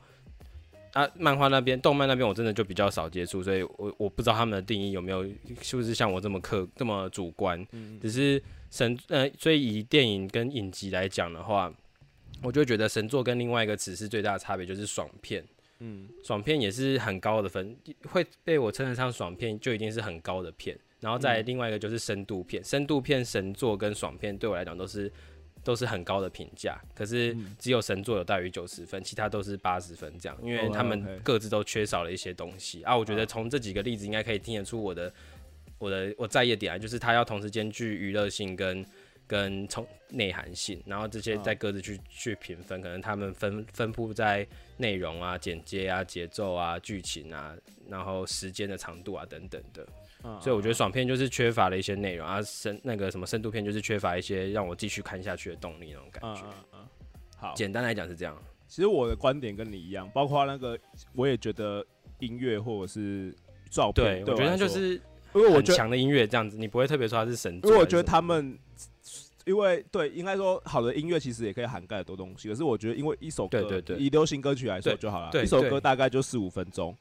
[0.93, 5.23] 啊，漫画那边、动漫那边我真的就比较少接触，所以我我不知道他们的定义有没有
[5.61, 7.65] 是不是像我这么客这么主观。
[8.01, 11.73] 只是神，呃，所以以电影跟影集来讲的话，
[12.41, 15.45] 我就觉得神作跟另外一个词是最大的差别就是爽片。
[15.79, 17.75] 嗯，爽片也是很高的分，
[18.09, 20.77] 会被我称得上爽片就一定是很高的片。
[21.05, 25.11] 然后再另外一个就是深度片，深度片、神作跟爽片对我来讲都是
[25.63, 32.97] 都是很高的评价，可是只有神作有大于九十分，其他都是八十分这样，因为他们各自都缺少了一些东西啊。
[32.97, 35.13] 我觉得从这几个例子应该可以听得出我的
[35.77, 38.83] 我的我在意的点啊，就是它要同时兼具娱乐性跟。
[39.27, 44.45] 跟从内涵性，然后这些再各自去去评分，可能他们分分布在
[44.77, 47.55] 内容啊、剪接啊、节奏啊、剧情啊，
[47.89, 49.83] 然后时间的长度啊等等的。
[50.41, 56.43] 所以我觉得爽片就是缺乏了一些内容啊，深那个什么深度片就是缺乏一些让我继续看下去的动力那种感觉。
[57.37, 58.37] 好，简单来讲是这样。
[58.67, 60.77] 其实我的观点跟你一样，包括那个
[61.13, 61.85] 我也觉得
[62.19, 63.35] 音乐或者是
[63.69, 64.93] 照片，我觉得就是
[65.33, 67.59] 因为我觉得强的音乐这样子，你不会特别说它是神。
[67.63, 68.57] 因为我觉得他们。
[69.45, 72.49] 因为对，应该说好的音乐其实也可以涵盖很多东西。
[72.49, 76.97] 可是我觉得，因为一首歌，对对对以流行歌曲来说就好了，一首歌大概就四五分钟，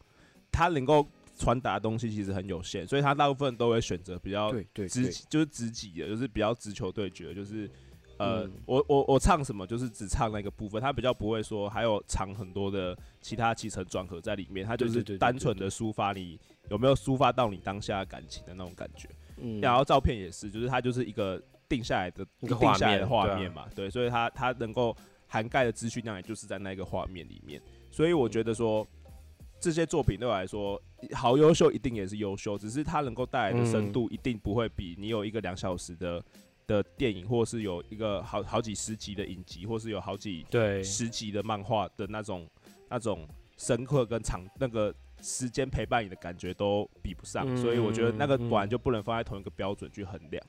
[0.52, 4.52] 它能够传达的东西其实很有限，所以他大部分都会选择比较
[4.88, 7.70] 直，就是直己的，就是比较直球对决，就是
[8.18, 16.38] 呃，我我我唱什么就是只唱那个部分，他比较不会说还有藏很多的其他起承转合在里面，他就是单纯的抒发你
[16.70, 19.08] 有没有抒发到你当下感情的那种感觉。
[19.38, 21.42] 嗯，然后照片也是，就是它就是一个。
[21.66, 24.94] 定下来的一个定下来的画面嘛，对，所以它它能够
[25.26, 27.60] 涵盖的资讯量，也就是在那个画面里面。
[27.90, 28.86] 所以我觉得说，
[29.64, 30.78] 这些作品对我来说，
[31.14, 36.22] 好优秀，一定也是优秀，只是它能够带来的深度，一定不会比你有一个两小时的
[36.66, 42.46] 的电影，或是有一个好好几十集的影集，或是有好几对十集的漫画的那种
[42.90, 47.56] 那种深刻跟长那个时间陪伴你的感觉都比不上。
[47.56, 50.44] 所以我觉得那个果然就不能放在同一个标准去衡量，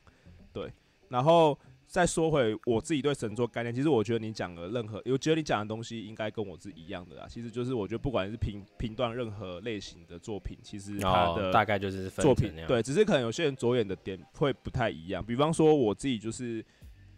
[0.52, 0.70] 对。
[1.08, 7.26] 然后再说回我自己对神作概念，其实我觉得你讲的任何，我觉得你讲的东西应该跟我是一样的啦。
[7.28, 15.24] 其实就是我觉得不管是评评断任何类型的作品，其实它的大概就是作品对，只是可能有些人着眼的点会不太一样。
[15.24, 16.62] 比方说我自己就是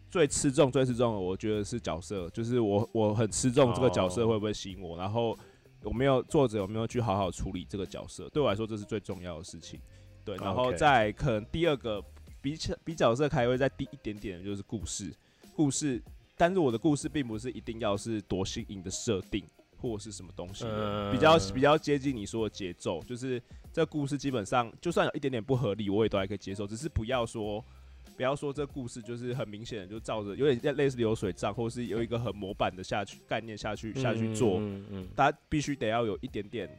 [0.09, 5.35] 最吃重、最吃重的，我觉得是角色，就是我我很吃重这个角色会不会吸引我，然后
[5.83, 9.79] 有没有作者有没有去好好处理这个角色，对我来说这是最重要的事情。
[10.23, 12.01] 对，然后再可能第二个。
[12.41, 15.13] 比起比角色开会再低一点点，就是故事，
[15.55, 16.01] 故事，
[16.37, 19.43] 但是我的故事并不是一定要是多新颖的设定
[19.77, 20.65] 或者是什么东西，
[21.11, 27.63] 比较比较接近你说的节奏，就是这故事基本上就算有一点点不合理，我也都还可以接受，只是不要说
[28.17, 34.61] 不要说这故事就是很明显的就照着有点类似流水账，或者是有一个很模板的下去概念下去下去做，
[35.15, 36.69] 大家必须得要有一点点。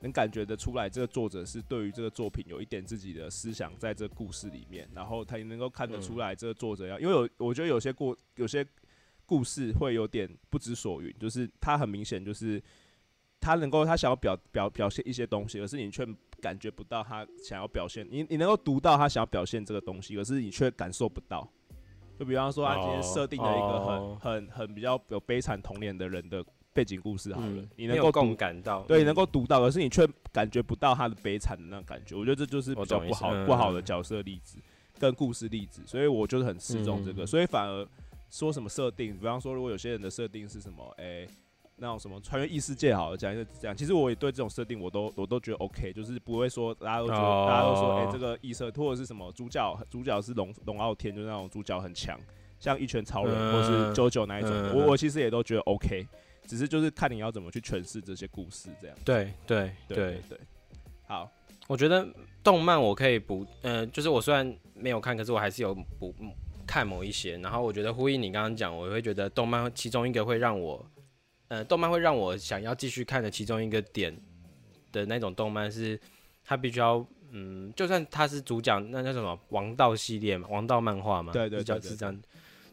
[0.00, 8.64] 能感觉得出来，这个作者是对于这个作品有一点自己的思想在这故事里面，然后他也能够看得出来，这个作者要，因为有我觉得有些故有些
[9.26, 12.62] 故事会有点不知所云，就是他很明显就是
[13.40, 16.06] 他能够他想要表表表现一些东西，可是你却
[16.40, 21.48] 感觉不到他想要表现，你你能够读到他想要表现这个东西，可是你却感受不到。
[22.16, 26.44] 就比方说他今天设定了一个很很很比较有悲惨童年的人的。
[26.78, 32.14] 背景故事好了，你能够共感到，对，能够读到，可是你却感觉不到他的悲惨的那种感觉。
[32.14, 34.58] 我觉得这就是比较不好不好的角色例子
[34.96, 37.26] 跟故事例子，所以我就是很失重这个。
[37.26, 37.84] 所以反而
[38.30, 41.26] 说什么设定，比方说如果有些人的设定是什么，哎，
[41.78, 43.76] 那种什么穿越异世界，好了讲一个这样。
[43.76, 52.16] 其实我也对这种设定，我都我都觉得 OK，就是不会说大家都觉得大家都说，哎，这个异色或者是什么主角主角是龙龙傲天，就是那种主角很强，
[52.60, 56.06] 像一拳超人或是九九那一种，我我其实也都觉得 OK。
[56.48, 58.96] 只是就是看你要怎么去诠释这些故事，这样。
[59.04, 60.40] 对对对对。
[61.06, 61.30] 好，
[61.66, 62.08] 我觉得
[62.42, 66.14] 动漫我可以补，呃，就是我虽然没有看，可是我还是有补
[66.66, 67.36] 看某一些。
[67.38, 70.84] 然后我觉得呼应你刚刚讲，我会觉得动漫其中一个会让我，
[71.48, 74.18] 呃，动漫会让我想要继续看的其中一个点
[74.90, 76.00] 的那种动漫是，
[76.44, 82.22] 它必须要，嗯，就算它是主角，那叫什么王道系列嘛，王道漫画嘛，对对，叫是这样。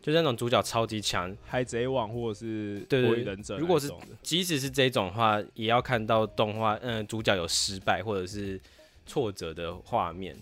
[0.05, 3.91] 就是那种主角超级强，海贼王或者是对对忍者，如果是
[4.21, 8.61] 即使是这种话，也要看到动画，嗯，主角有失败或者是
[9.07, 10.37] 挫折的画面。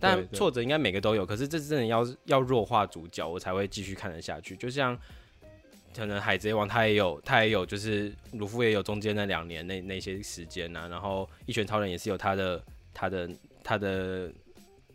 [0.00, 4.56] 但挫折应该每个都有，可是这真的要要弱化主角，我才会继续看得下去。
[4.56, 4.98] 就像
[5.94, 13.30] 可能海贼王，他也有他也有，就是鲁夫也有中间那两年那那些时间呐，然后一拳超人也是有他的他的
[13.62, 14.32] 他的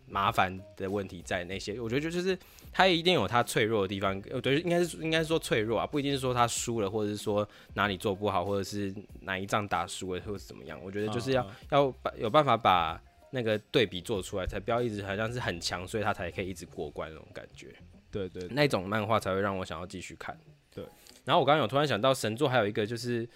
[0.07, 2.35] 麻烦的问题在那些，我觉得就就是。
[2.71, 10.79] 他一定有他脆弱的地方，呃，对，应该是应该是说脆弱啊，不一定是说他输了，或者是说哪里做不好，或者是哪一仗打输了，或者怎么样。
[10.83, 13.01] 我觉得就是要要把有办法把
[13.31, 17.73] 那个对比做出来，才不要一直好像是很强，所以他才可以一直过关那种感觉。
[18.11, 20.37] 对对，那种漫画才会让我想要继续看。
[20.73, 20.83] 对。
[21.25, 23.27] 然后我刚刚有突然想到神作，还有一个就是。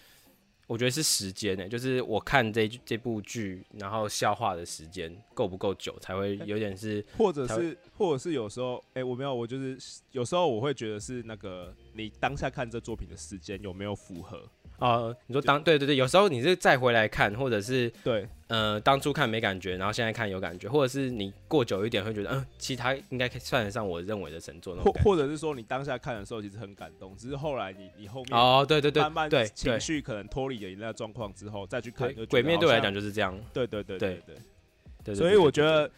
[0.72, 9.78] 我觉得是时间呢、就是我看这这部剧，然后消化的时间够不够久，才会有点是或者是或者是有时候，哎、我没有，我就是
[10.14, 14.50] 有时候我会觉得是那个你当下看这作品的时间有没有符合？
[14.82, 24.92] 哦、你说当对对对，有时候你是再回来看，或者是对，呃当初看没感觉，然后现在看有感觉，或者是你过久一点会觉得，嗯、其他应该可以算得上我认为的神作那或。
[25.04, 33.40] 或者是说你当下看的时候其实很感动，只是后来你你后面哦，对对对慢慢对对情绪可能脱离了你那个状况之后再去看，鬼面对我来讲就是这样。
[33.54, 35.16] 对对对对对。
[35.16, 35.90] 所以我觉得，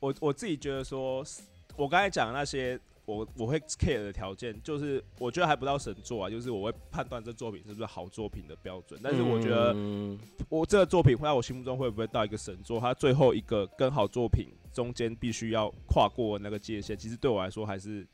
[0.00, 1.24] 我我自己觉得说，
[1.76, 8.98] 我刚才讲的那些，我我会 care 的条件，就是我觉得还不到神作啊，就是我会判断这作品是不是好作品的标准。
[9.02, 12.80] 但是我觉得，嗯我这个作品会在我心目中会不会到一个神作？
[12.80, 18.06] 它最后一个跟好作品中间必须要跨过那个界限，其实对我来说还是。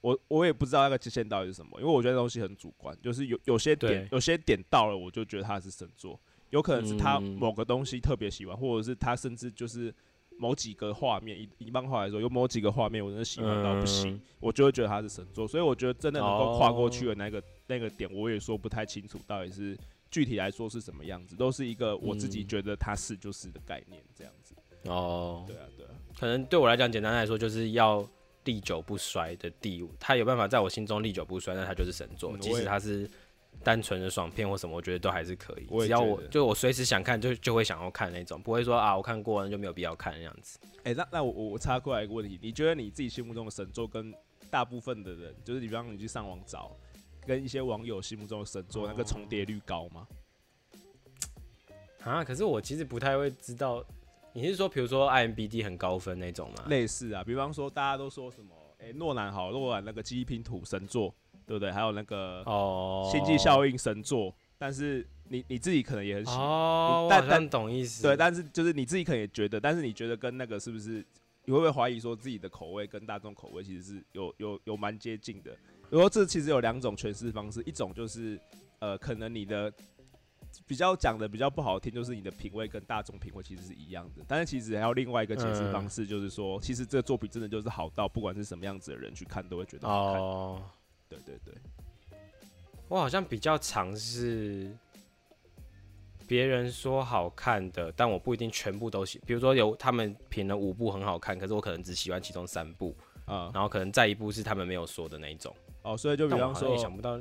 [0.00, 6.18] 我我也不知道那个界限到底是什么，因为我觉得东西很主观，就是有有些点有些点到了，我就觉得它是神作，
[6.50, 9.92] 有可能是他嗯某个东西特别喜欢，或者是他甚至就是
[10.38, 15.46] 某几个画面，以以漫画来说，有某几个画面我真的喜欢到不行，嗯我就会觉得它是神作。
[15.46, 19.76] 所以我觉得真的能够跨过去哦的那个、那个点，我也说不太清楚到底是
[20.10, 24.54] 具体来说是什么样子，都是一个我自己嗯觉得它是就是的概念这样子。
[24.84, 28.08] 哦，对啊，对啊，可能对我来讲，简单来说就是要
[28.44, 32.38] 历久不衰的地位，他有办法在我心中历久不衰，那他就是神作。
[32.38, 33.10] 即使他是
[33.62, 35.66] 单纯的爽片或什么，我觉得都还是可以。
[35.68, 40.58] 我只要我就我随时想看就就会想要看那种，不会说啊我看过了就没有必要看那样子。
[40.84, 44.14] 哎、那那我我我插过来一个问题，你觉得你自己心目中的神作跟
[44.50, 46.74] 大部分的人，就是你比方你去上网找，
[47.26, 50.06] 跟一些网友心目中的神作、那个重叠率高吗？
[52.04, 53.84] 啊，可是我其实不太会知道，
[54.32, 56.64] 你是说比如说 IMBD 很高分那种吗？
[56.68, 61.14] 类似啊，比方说大家都说什么，哎、诺兰好，诺兰那个记忆拼图神作，
[61.48, 61.72] 对不对？
[61.72, 68.02] 还有那个哦，星际效应神作，但是你你自己可能也很喜欢，哦，但但懂意思。
[68.02, 71.04] 对，但是就是你自己可能也觉得，但是你觉得跟那个是不是，
[71.46, 75.56] 你会不会怀疑说自己的口味跟大众口味其实是有有有蛮接近的？
[75.88, 78.38] 然后这其实有两种诠释方式，一种就是
[78.78, 79.72] 呃，可能你的
[80.66, 90.20] 比较讲的比较不好听，就是你的品味跟大众品味其实是一样的，但是其实还有另外一个解释嗯方式，就是说，其实这个作品真的就是好到不管是什么样子的人去看都会觉得好看。
[90.20, 90.62] 哦，
[91.08, 91.54] 对对对，
[92.88, 94.70] 我好像比较尝试
[96.26, 99.20] 别人说好看的，但我不一定全部都喜。
[99.26, 102.94] 比如说有他们评了五部很好看，可是我可能只喜欢其中三部，
[103.24, 105.54] 啊、然后可能再一部是他们没有说的那一种。
[105.82, 107.18] 哦，所以就比方说我好像也说，想不到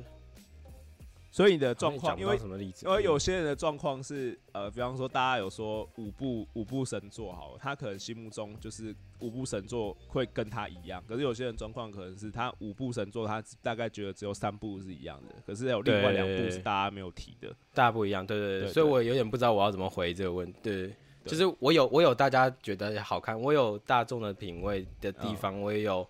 [1.29, 17.49] 所以你的状况，因为什么例子，因为有些人的状况是，呃，比方说大家有说五部五部神作好了，他可能心目中就是五部神作会跟他一样，可是有些人状况可能是他五部神作，他大概觉得只有三部是一样的，可是有另外两部是大家没有提的。
[17.73, 20.59] 大家不一样，对对对，对所以我有点不知道我要怎么回这个问题。
[20.63, 26.07] 对，对就是我有我有大家觉得好看，我有大众的品味的地嗯方，我也有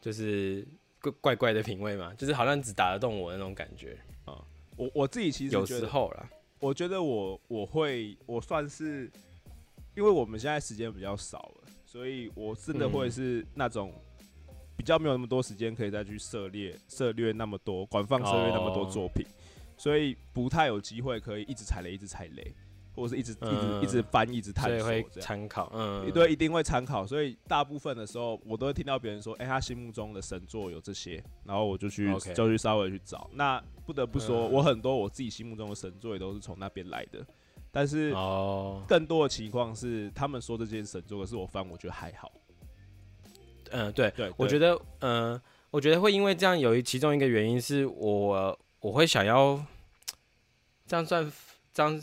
[0.00, 0.64] 就是
[1.00, 3.98] 怪怪怪的品味嘛，就是好像只打得动我的那种感觉。
[4.78, 9.10] 我我自己其实有，时候啦，我觉得我我会我算是，
[9.94, 13.92] 因为我们现在时间比较少了，所以我真的会嗯是那种。
[14.78, 19.26] 比较没有那么多时间可以再去涉猎涉猎那么多广泛涉猎那么多哦作品，
[19.76, 22.54] 所以不太有机会可以一直踩雷，一直踩雷，
[22.94, 25.20] 或者是一直、一直一直嗯翻，一直探索。
[25.20, 33.28] 参考，嗯，对，一定会参考，所以大部分的时候，我都会听到别人说，哎、他心目中的神作有这些，然后我就去就去稍微去找。
[33.34, 37.26] 那不得不说，嗯我很多我自己心目中的神作也都是从那边来的，
[37.70, 42.30] 但是哦，更多的情况是，他们说这件神作，可是我翻我觉得还好。
[43.70, 49.58] 嗯，对，对，我觉得得，嗯、我觉得会因为这样有一其中一个原因是我我会想要
[50.86, 51.32] 这样算
[51.72, 52.02] 这样，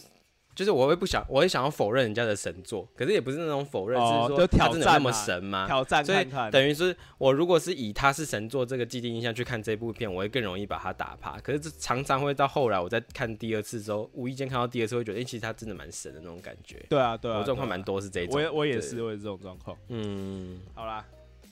[0.55, 5.67] 就是我会不想，我会想要否认人家的神作，可是也不是那种否认，哦是说他挑真的有那么神吗？
[5.67, 11.39] 挑战所以等于是我如果是以他是神作这个既定印象去看这部片，我会更容易把他打趴。
[11.39, 16.85] 可是这常常会到后来我在看第二次之后，无意间看到第二次，会觉得，哎、其实他真的蛮神的那种感觉。
[16.89, 17.85] 对啊，对啊，我状况蛮。
[17.85, 19.77] 多是这一种，我也我也是，，我也是这种状况。
[19.89, 21.05] 嗯，好啦，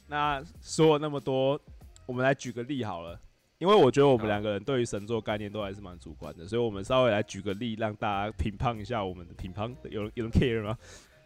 [0.07, 1.61] 那说了那么多，
[2.07, 3.19] 我们来举个例好了。
[3.59, 9.73] 因为我觉得我们两个人对于神作概念都还是蛮主观的，所以我们稍微来举个例，让大家评判一下我们的评判。
[9.89, 10.77] 有人有人 care 吗？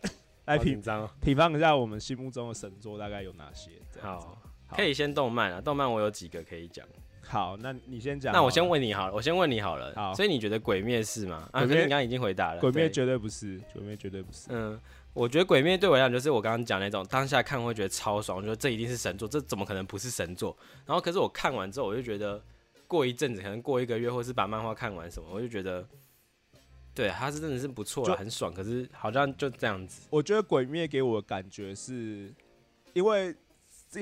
[0.46, 1.10] 来评好紧张哦。
[1.20, 3.72] 评判一下我们心目中的神作大概有哪些？
[4.00, 6.88] 好，好可以先动漫啊，动漫我有几个可以讲。
[7.24, 8.32] 好，那你先讲。
[8.32, 9.92] 那我先问你好了，我先问你好了。
[9.96, 11.50] 好所以你觉得鬼灭是吗？
[11.52, 12.62] 啊，可是你刚刚已经回答了。
[12.62, 14.48] 鬼灭绝对不是，鬼灭绝对不是。
[14.50, 14.80] 嗯，
[15.18, 20.56] 我觉得鬼灭对我来讲就是我刚刚讲那种当下看会觉得超爽，我觉得这一定是神作，这怎么可能不是神作？
[20.86, 22.40] 然后可是我看完之后，我就觉得
[22.86, 25.88] 过一阵子，可能过一个月，或是把漫画看完什么，我就觉得
[26.94, 28.54] 对，它是真的是不错很爽。
[28.54, 30.08] 可是好像就这样子。
[30.12, 32.32] 我觉得《鬼灭》给我的感觉是，
[32.94, 33.36] 因为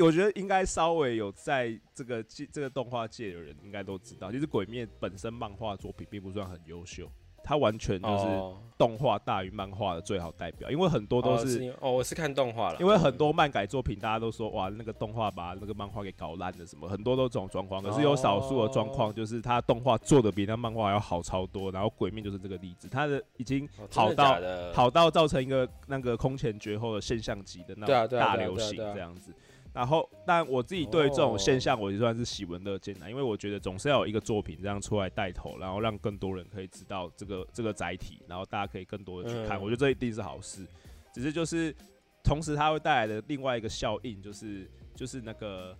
[0.02, 7.10] 我觉得应该稍微有在这个这个动画界的人应该都知道，其实《鬼灭》本身漫画作品并不算很优秀，
[7.46, 11.72] 它完全就是哦，动画大于漫画的最好代表，因为很多都是。
[11.80, 17.84] 哦我是看动画了，因为很多漫改作品，大家都说哇，那个动画把那个漫画给搞烂了，什么很多都这种状况。
[17.84, 21.72] 可是有少数的状况，就是它动画做的比那漫画还要好超多。
[21.72, 29.32] 然后《鬼面》就是这个例子，它的已经哦真的好到假的好到造成一个那个空前绝后的现象级的那大流行这样子。
[29.76, 40.66] 然后，但我自己对这种哦现象，我就算是喜闻乐见的，因为我觉得总是要有一个作品这样出来带头，然后让更多人可以知道这个这个载体，然后大家可以更多的去看，嗯我觉得这一定是好事。
[41.14, 41.76] 只是就是
[42.24, 44.66] 同时它会带来的另外一个效应，就是
[44.96, 45.78] 就是那个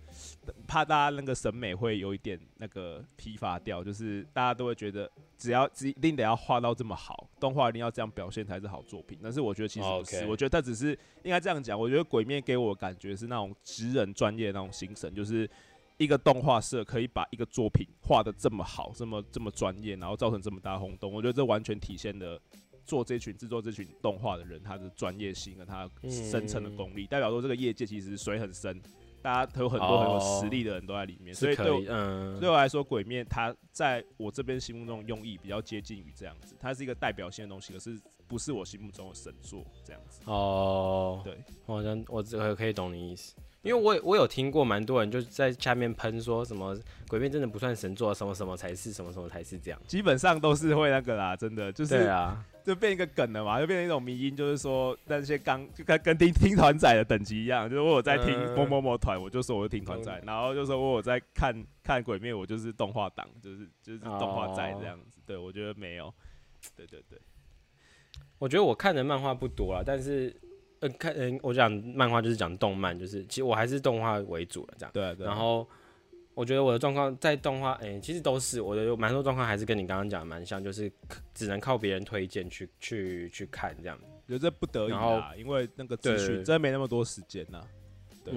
[0.66, 9.18] 怕大家那个审美会有一点那个疲乏掉，就是大家都会觉得只要只一定得要画到这么好，动画一定要这样表现才是好作品。
[9.22, 10.90] 但是我觉得其实不是，OK 我觉得它只是
[11.22, 11.78] 应该这样讲。
[11.78, 15.48] 我觉得《鬼面》给我的感觉是那种职人专业的那种精神，就是
[15.96, 21.12] 一个动画社可以把一个作品画的这么好，这么这么专业，然后造成这么大轰动。
[21.12, 22.40] 我觉得这完全体现了。
[22.86, 28.80] 做这群制作这群动画的人，他的专业性跟他深层的功力，代表说这个业界其实水很深，
[29.26, 37.98] 大家都有很多很有实力的人都在里面，所以对嗯，对我来说，《鬼面》它在我这边心目中的用意比较接近于这样子，它是一个代表性的东西，可是
[38.28, 40.20] 不是我心目中的神作这样子。
[40.26, 46.76] 哦，对，我好像我这个可以懂你意思，因为我也我有听过蛮多人就是在下面喷说什么
[47.08, 49.80] 《鬼灭》真的不算神作，什么什么才是，什么什么才是这样。
[49.88, 65.20] 基本上都是会那个啦，真的就是对啊，就变一个梗了嘛，就变成一种迷因，就是说那些刚就跟跟听听团仔的等级一样，就是我有在听嗯某某某团，我就说我是听团仔，然后就说我有在看看鬼灭，我就是动画党，就是就是动画仔这样子。
[65.24, 66.12] 对我觉得没有，
[66.76, 67.16] 对对对，
[68.38, 70.34] 我觉得我看的漫画不多啦，但是
[70.80, 74.90] 呃看嗯，我讲漫画就是讲动漫，就是其实我还是动画为主了这样。
[74.92, 75.24] 对。
[75.24, 75.68] 然后
[76.36, 80.92] 我觉得我的状况在动画，哎、其实都是我的有蛮多状况还是跟你刚刚讲的蛮像，就是
[81.32, 83.98] 只能靠别人推荐去去去看这样。
[84.28, 87.64] 觉得这不得已然后，因为那个资对讯真没那么多时间呐。
[88.22, 88.34] 对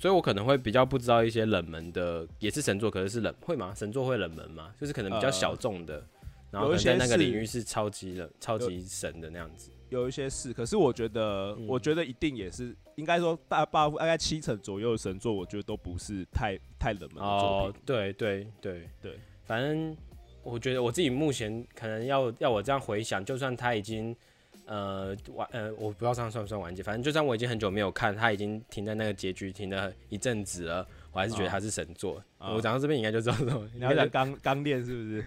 [0.00, 3.74] 所以我可能会比较不知道一些冷门的，也是神作，可是是冷会吗？
[3.74, 4.72] 神作会冷门吗？
[4.80, 6.02] 就是可能比较呃小众的，
[6.50, 9.70] 然后在些那个领域是超级冷、超级神的那样子。
[9.92, 19.94] 有一些事，可是我觉得，嗯我觉得一定也是，应该说大大大概七成左右的神作，我觉得都不是太太冷门的作哦品。，对对对对，反正
[20.42, 24.16] 我觉得我自己目前可能要要我这样回想，就算他已经
[24.64, 32.22] 呃完呃，我不知道这样算不算完结，反正就算我已经很久没有看，他已经停在那个结局停了一阵子了，我还是觉得他是神作。
[32.38, 33.68] 啊我讲到这边应该就知道什么。
[33.74, 35.24] 你要讲刚刚练是不是？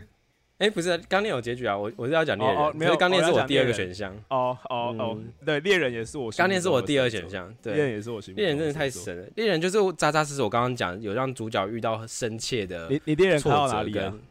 [0.58, 6.32] 哎、不是刚练有结局啊，我我是要讲猎人，哦哦没有可是刚练我要是我第二个选项，哦哦哦，对，猎人也是我。
[6.32, 7.74] 刚练是我第二选项，对。
[7.74, 10.42] 猎人也是我猎人真的太神了，猎人就是扎扎实实。
[10.42, 14.22] 我刚刚讲有让主角遇到深切的你你猎人看到哪里啊跟？？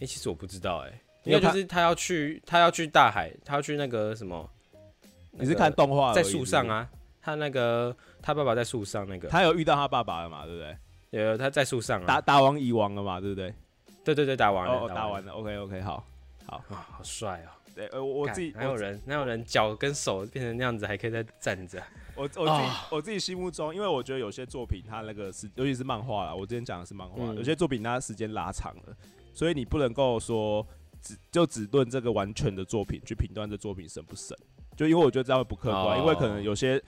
[0.00, 4.50] 哎、其实我不知道哎、应该就是他要去，他要去大海，他要去那个什么？
[5.30, 6.66] 你是看动画在树上？
[6.68, 6.88] 啊？
[7.22, 10.44] 他那个他爸爸在树上那个，他有遇到他爸爸了嘛？
[10.44, 10.76] 对不对？
[11.22, 13.20] 有他在树上啊，打打完蚁王了嘛？
[13.20, 13.54] 对不对？
[14.04, 15.32] 对对对打完了，哦，打完完了。
[15.32, 16.04] OK OK，好。
[16.46, 17.48] 啊，好帅哦！
[17.74, 21.82] 对，呃，我我自己干哪有人哪有人脚跟手变成那样子还可以再站着？
[22.14, 28.94] 我我自我自己心目中，因为我觉得有些作品它那个是，尤其是漫画啦，我之前讲的是漫画，嗯有些作品它时间拉长了，
[29.32, 30.64] 所以你不能够说
[31.00, 34.36] 只就只论这个完全的作品去评断这作品神不神，
[34.76, 36.78] 就因为我觉得这样会不客观，哦因为可能有些，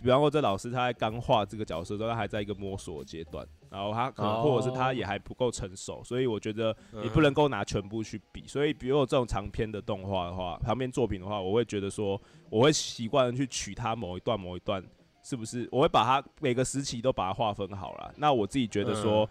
[0.00, 12.20] 比方说这老师他在刚画这个角色的时候，他还在一个摸索的阶段，然后他可能、哦或者是他也还不够成熟，所以我觉得你不嗯能够拿全部去比，所以比如有这种长篇的动画的话，长篇作品的话，我会觉得说，
[12.50, 14.84] 我会习惯去取它某一段某一段，
[15.22, 15.66] 是不是？
[15.72, 18.12] 我会把它每个时期都把它划分好了。
[18.18, 19.28] 那我自己觉得说，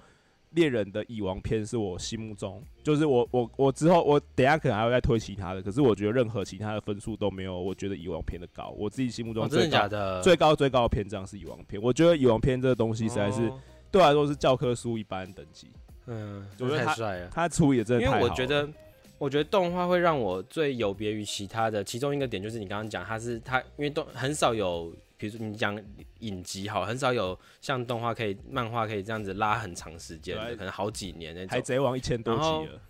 [0.52, 8.74] 猎人的蚁王篇是我心目中，就是我我我之后我等下可能还会再推其他的，可是我觉得任何其他的分数都没有我觉得蚁王篇的高。
[8.78, 10.22] 我自己心目中哦，真的最高、假的？
[10.22, 13.60] 最高最高的篇章是蚁王篇，我觉得蚁王篇这个东西实在是、哦
[13.92, 15.70] 对我来说是教科书一般等级，
[16.08, 17.28] 嗯，我觉得太帅了。
[17.30, 18.24] 他处理的真的因太好了。
[18.24, 18.70] 为我觉得，
[19.18, 25.78] 我觉得动画会让我最有别于其他的，其中一个点就是你刚刚讲，他是他，因为动很少有，比如说你讲
[26.20, 31.64] 影集好，很少有像动画可以、漫画可以这样子拉很长时间的，可能好几年那海种。
[31.64, 32.82] 贼王一千多集了，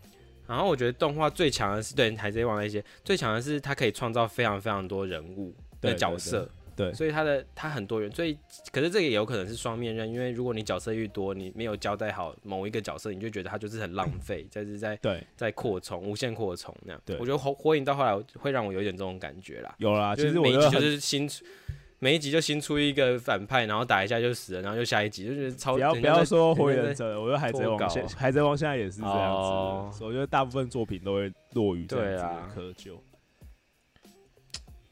[0.48, 6.48] 然后我觉得动画最强的是对海贼王那些，最强的是它可以创造非常非常多人物的角色，
[6.82, 8.38] 对对所以它的它很多元，所以
[8.72, 17.02] 可是这个也有可能是双面刃，因为如果你角色越多，你没有交代好某一个角色，你就觉得他就是很浪费，在是在对，在扩充，无限扩充那样。
[17.06, 19.74] 对我觉得火火影到后来会让我有点这种感觉啦。
[19.78, 20.16] 有啦。
[20.16, 21.46] 就其实我是每一集就觉得很是新出，
[22.00, 32.98] 每一集就新出一个反派，然后打一下就死了，然后就下一集，就觉得超不要不要说火影我觉得海贼王现海贼王现在也是这样哦子的，我觉得大部分作品都会落于这样子窠臼。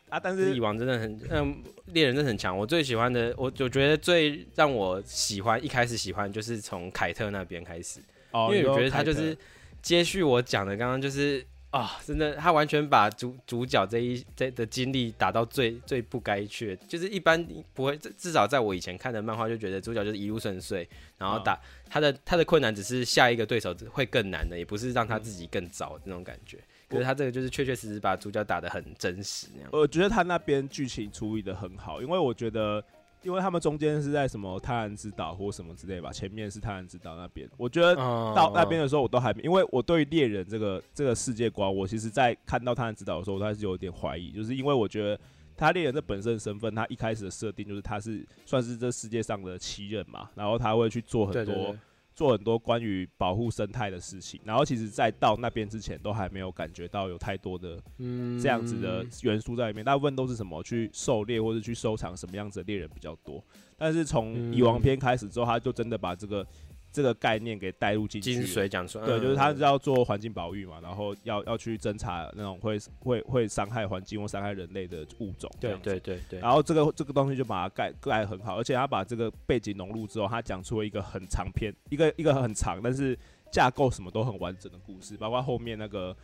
[0.09, 2.57] 啊，但是蚁是王真的很，嗯，猎人真的很强。
[2.57, 7.99] 我最喜欢的，我我觉得最让我喜欢，一开始喜欢就是从凯特那边开始，
[8.31, 9.37] 哦，因为我觉得他就是
[9.81, 17.45] 接续我讲的，刚刚就是啊、真的他完全把主主角这一这的经历打到最最不该去，就是一般
[17.75, 20.89] 不会，至至少在我以前看的漫画就觉得主角就是一路顺遂，
[21.19, 26.57] 然后嗯打、他的他的困难只是下一个对手会更难的，也不是让他自己更早的那种感觉。
[26.89, 29.69] 可是他这个就是确确实实把主角打的很真实那样。
[29.71, 32.83] 我觉得他那边剧情处理的很好，因为我觉得，
[33.21, 45.19] 因为他们中间是在什么贪婪之岛或什么之类吧，前面是贪婪之岛那边，我觉得哦到那边的时候我都还没，因为我对于猎人这个这个世界观，我其实在看到贪婪之岛的时候，我还是有点怀疑，就是因为我觉得
[45.55, 51.75] 他猎人这本身的身份，他一开始的设定就是他是算是这世界上的奇人嘛，然后他会去做很多。
[52.19, 63.41] 做很多关于保护生态的事情，然后其实，在到那边之前，都还没有感觉到有太多的嗯这样子的元素在里面，大部分都是什么去狩猎或者去收藏什么样子的猎人比较多。
[63.77, 66.45] 但是从嗯蚁王篇开始之后，他就真的把这个
[66.91, 68.47] 这个概念给带入进去精了。
[68.47, 75.49] 髓讲出来，对，嗯就是他是要做环境保育嘛，然后要要去侦查那种会会会伤害环境或伤害人类的物种。
[75.59, 83.17] 这对对对对，然后这个这个东西就把它盖盖得很好，而且他把这个背景融入之后，他讲出了一个很长篇，一个一个很长，但是
[83.51, 86.15] 架构什么都很完整的故事，包括后面那个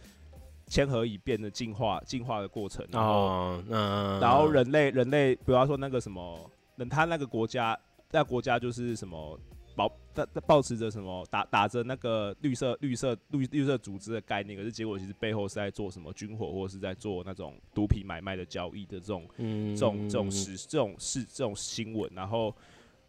[0.68, 7.78] 千和蚁变的进化进化的过程，然后、哦，嗯，然后人类人类，比方说那个什么，那他那个国家，
[8.12, 9.40] 那国家就是什么。
[9.76, 22.56] 保抱抱持着什么打打着那个绿色绿色绿绿色组织的概念，可是结果其实背后是在做什么军火，或是在做那种毒品买卖的交易的这种嗯这种这种事这种事这种新闻，然后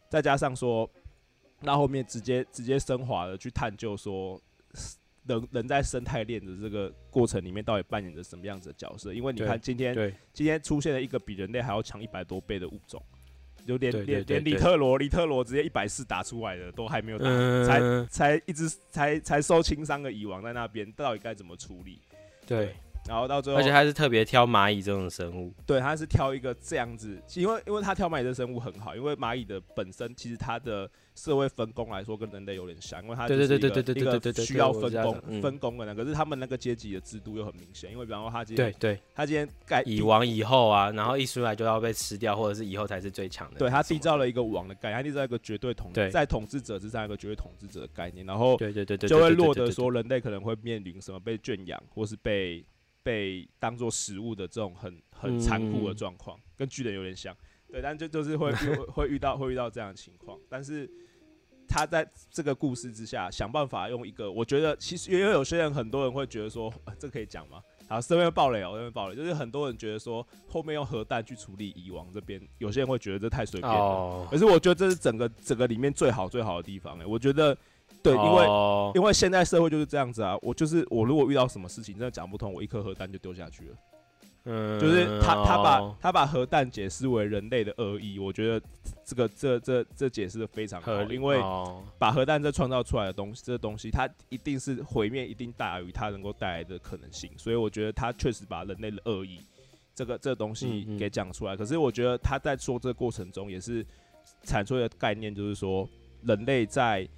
[0.09, 0.89] 再加上说，
[1.61, 4.41] 那后面直接直接升华的去探究说，
[5.27, 9.15] 人人在生态链的这个过程里面到底扮演着什么样子的角色？
[9.15, 13.03] 因为你看今天对今天出现了一个比人类还要强一百多倍的物种，
[13.67, 17.25] 就连连连里特罗里特罗直接一百四打出来的都还没有打，
[17.67, 22.01] 才嗯，才一直才才受轻伤的蚁王在那边，到底该怎么处理？
[22.47, 22.75] 对，
[23.09, 35.41] 然后到最后，而且他是特别挑蚂蚁这种生物，对，他是挑一个这样子，因为因为他挑蚂蚁的生物很好，因为蚂蚁的本身其实它的社会分工来说跟人类有点像，因为它是一个对对对对对一个对对对需要分工嗯。
[35.41, 46.11] 分工的那个，可是他们那个阶级的制度又很明显，因为比方说他今天对对，他今天盖蚁王以后啊，然后一出来就要被吃掉，或者是以后才是最强的，对他缔造了一个王的概念，他缔造一个绝对统对。
[46.11, 52.65] 在统治者之上一个绝对统治者的概念，然后对对对对，就会落得说人类可能会面临什么被圈养，或是被
[53.07, 57.33] 被当做食物的这种很很残酷的嗯状况，跟巨人有点像。
[57.71, 60.91] 对，但就就是会遇 会遇到会遇到这样的情况，但是
[61.69, 67.63] 他在这个故事之下想办法用一个，我觉得其实因为有些人很多人会觉得说，呃、这可以讲吗？
[67.89, 73.79] 好，这边爆雷哦，这边爆雷，就是很多人觉得说后面用核弹去处理蚁王这边，有些人会觉得这太随便了。
[73.79, 77.57] 哦，可是我觉得这是整个整个里面最好最好的地方哎、我觉得
[78.03, 83.77] 对，因为、哦因为现在社会就是这样子啊，我就是我如果遇到什么事情真的讲不通，我一颗核弹就丢下去了。
[84.49, 88.65] 嗯就是他他把哦他把核弹解释为人类的恶意，我觉得
[89.05, 99.41] 这个这这这解释的非常好因为哦把核弹这创造出来的东西，这东西它一定是毁灭，一定大于它能够带来的可能性，所以我觉得他确实把人类的恶意
[99.97, 101.57] 这个这个东西给讲出来。
[101.57, 103.85] 可是我觉得他在说这个过程中也是
[104.45, 105.89] 阐述一个概念，就是说
[106.23, 107.09] 人类在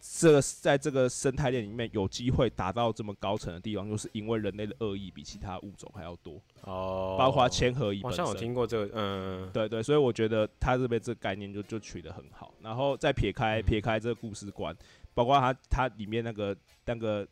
[0.00, 8.16] 这个在这个生态链里面有机会达到这么高层的地方，就是因为人类的恶意比其他物种还要多，哦，包括千和蚁好本。
[8.16, 13.62] 像有听过这个，嗯，对对，所以我觉得他这边这个概念就就取得很好，然后再撇开嗯。
[13.62, 14.74] 撇开这个故事观，
[15.12, 17.26] 包括他他里面那个那个，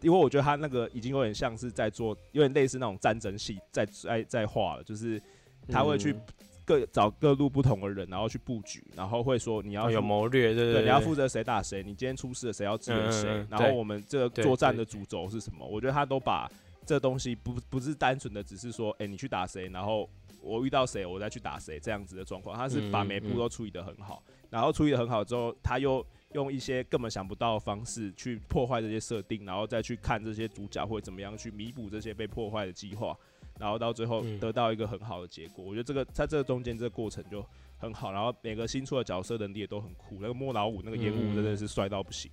[0.00, 5.20] 因为我觉得他那个已经有点像是在做，有点类似那种战争戏在在在画了，就是
[5.68, 6.22] 他会去嗯
[6.64, 15.66] 各找各路不同的人，然后去布局，然后会说你要哦有谋略，对对，对，你要负责谁打谁，你今天出事了谁要支援谁，然后我们这个作战的主轴是什么？
[15.66, 16.50] 我觉得他都把
[16.86, 20.08] 这东西不不是单纯的只是说，哎、你去打谁，然后
[20.40, 33.16] 我遇到谁我再去打谁这样子的状况，他是把每步嗯都处理得很好，然后处理得很好之后，他又用一些根本想不到的方式去破坏这些设定，然后再去看这些主角会怎么样去弥补这些被破坏的计划。
[33.58, 35.64] 然后到最后嗯得到一个很好的结果。
[35.64, 37.44] 我觉得这个在这个中间这个过程就
[37.76, 40.18] 很好，然后每个新出的角色能力也都很酷。
[40.20, 42.30] 那个莫老五那个烟雾真的是帅到不行，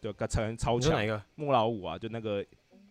[0.00, 1.06] 对，才超强你哪一。
[1.06, 1.22] 个？
[1.34, 2.44] 莫老五啊，就那个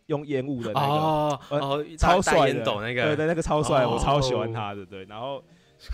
[0.08, 4.86] 用烟雾的那个，哦超帅的，那个，对对，那个超帅，我超喜哦欢他的。
[4.86, 5.44] 对，然后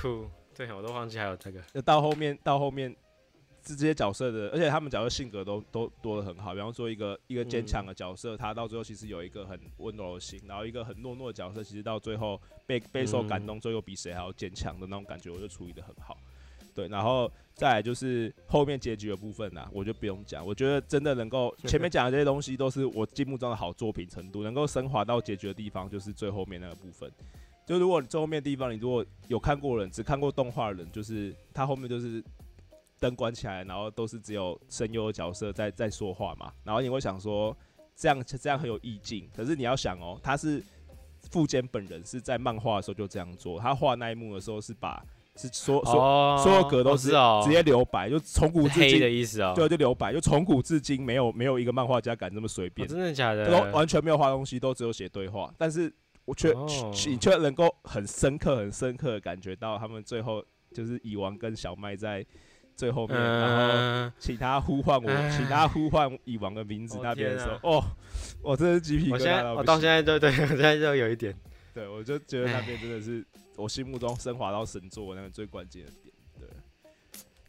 [0.02, 0.26] 酷，
[0.56, 1.62] 对我都忘记还有这个。
[1.82, 2.96] 到后面到后面，
[3.66, 6.54] 这这些角色的，而且他们角色性格都都多的很好。
[6.54, 16.16] 比方说一个一个坚强的角色，他到最后其实有一个很温柔的心，然后一个很懦弱的角色，其实到最后被备受感动，最后比谁还要坚强的那种感觉，我就处理的很好。
[16.76, 20.46] 对，然后再来就是后面结局的部分啦、我就不用讲。
[20.46, 27.10] 我觉得真的能够前面讲的这些东西都是我心目中的好作品程度，能够升华到结局的地方，就是最后面那个部分。
[27.66, 32.22] 就如果你最后面的地方，你如果有看过人，只看过动画的人，就是他后面就是
[33.06, 37.56] 灯关起来，然后都是只有声优的角色在在说话嘛，然后你会想说
[37.96, 40.64] 这样这样很有意境，可是你要想哦，他是
[41.32, 45.04] 富坚本人是在漫画的时候就这样做，他画那一幕的时候是把
[45.36, 47.10] 是所所、哦，所有格都是
[47.44, 49.54] 直接留白，就从古至今的，意思哦。
[49.56, 53.46] 对，就留白，就从古至今没有没有一个漫画家敢这么随哦，便，真的假的？
[53.52, 55.94] 都完全没有画东西，都只有写对话，但是
[56.24, 56.66] 我却、哦
[57.06, 60.44] 你却能够很深刻、很深刻的感觉到他们最后
[60.74, 62.26] 就是蚁王跟小麦在
[62.76, 67.84] 最后面，然后嗯，请他呼唤我，唉请他呼唤蚁王的名字哦那边的时候天，哦，
[68.42, 71.36] 我真的是鸡皮疙我现在瘩到不行我到现在都对我现在就有一点。
[71.74, 73.26] 对我就觉得那边真的是
[73.58, 76.14] 我心目中升华到神作那个最关键的点。
[76.40, 76.48] 对，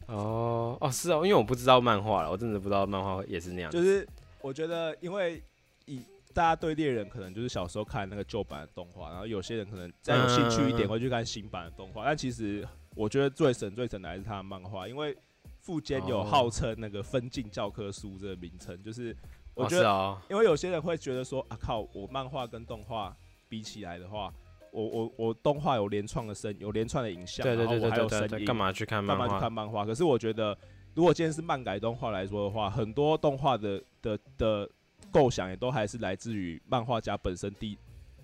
[0.07, 3.71] 哦哦是哦，因为我不知道漫画了，我真的不知道漫画也是那样。
[3.71, 4.05] 就是
[4.41, 5.41] 我觉得，因为
[5.85, 6.01] 以
[6.33, 12.67] 大家对猎人可能就是小时候看那个旧版的动画，然后有些人可能再有兴趣一点嗯会去看新版的动画，但其实
[12.97, 15.15] 我觉得最神最神的还是他的漫画，因为
[15.61, 19.15] 富坚有哦号称那个分镜教科书这个名称，就是
[19.53, 23.15] 我哦觉得，因为有些人会觉得说啊靠，我漫画跟动画
[23.47, 24.33] 比起来的话，
[24.71, 29.41] 我我我动画有连串的声，有连串的影像，对对对对对干嘛去看漫画干嘛去？
[29.41, 29.85] 看漫画？
[29.85, 30.57] 可是我觉得，
[30.95, 34.69] 如果今天是漫改动画来说的话，很多动画的的的
[35.11, 37.77] 构想也都还是来自于漫画家本身第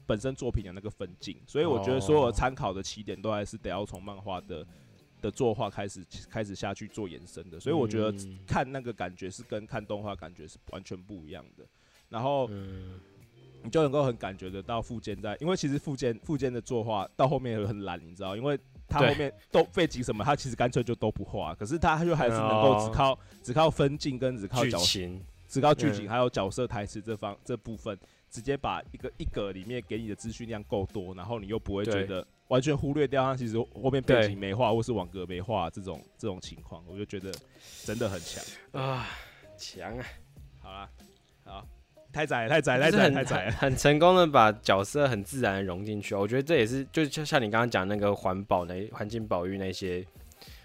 [0.05, 2.31] 本身作品的那个分镜，所以我觉得所有哦。
[2.31, 4.65] 参考的起点都还是得要从漫画的
[5.21, 8.39] 的作画开始开始下去做延伸的，所以我觉得嗯。
[8.45, 11.65] 看那个感觉是跟看动画感觉是完全不一样的。
[12.09, 12.99] 然后嗯，
[13.63, 22.91] 你就能够很感觉得到富坚在，因为其实富坚富坚的作画到后面也很懒，你知道，因为他后面都背景什么，他其实干脆就都不画，可是他他就还是能够只哦。
[22.93, 25.23] 靠、只靠分镜跟只靠剧角情。
[25.47, 26.09] 只靠剧情嗯。
[26.09, 27.97] 还有角色台词这方这部分，
[28.33, 37.31] 直接把一个一格里面给你的资讯量够多，然后你又不会觉得完全忽略掉它其实后面背景没画或是网格没画这种这种情况，我就觉得
[37.83, 38.43] 真的很强。
[38.71, 39.07] 啊，
[39.55, 40.05] 强啊！
[40.59, 40.89] 好啦，
[41.43, 41.67] 好，
[42.11, 43.69] 太窄太窄太窄太窄了很。
[43.69, 46.21] 很成功的把角色很自然的融进去哦。
[46.21, 50.03] 我觉得这也是，就就像你刚刚讲那个环保那环境保育那些，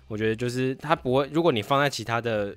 [0.06, 2.56] 我觉得就是它不会，如果你放在其他的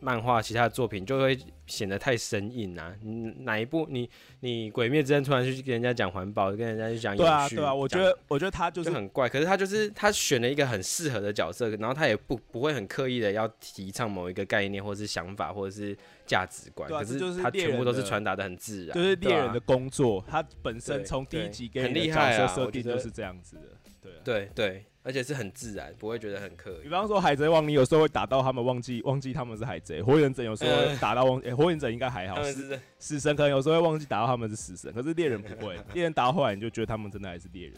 [0.00, 2.94] 漫画、其他的作品，就会显得太生硬啊。
[3.02, 4.08] 你哪一部你
[4.40, 23.62] 你鬼灭之刃突然去跟人家讲环保，跟人家去讲对啊对啊，我觉得我觉得他就就是很怪，可是他就是他选了一个很适合的角色，然后他也不不会很刻意的要提倡某一个概念或者是想法或者是价值观，可是他全部都是传达的很自然，就是猎人的工作，他本身从第一对集给很你的角厉害啊色设定就是这样子的。
[24.00, 26.82] 对啊，对对，而且是很自然，不会觉得很刻意。
[26.82, 37.74] 比方说海贼王，你有时候会打到他们忘记忘记他们是海贼；火影忍者有时候打到忘，诶火影忍者应该还好，死他们是死神可能有时候会忘记打到他们是死神，可是猎人不会，猎人打到后来你就觉得他们真的还是猎人。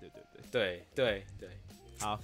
[0.00, 1.48] 对对对，对对对，
[2.00, 2.18] 好，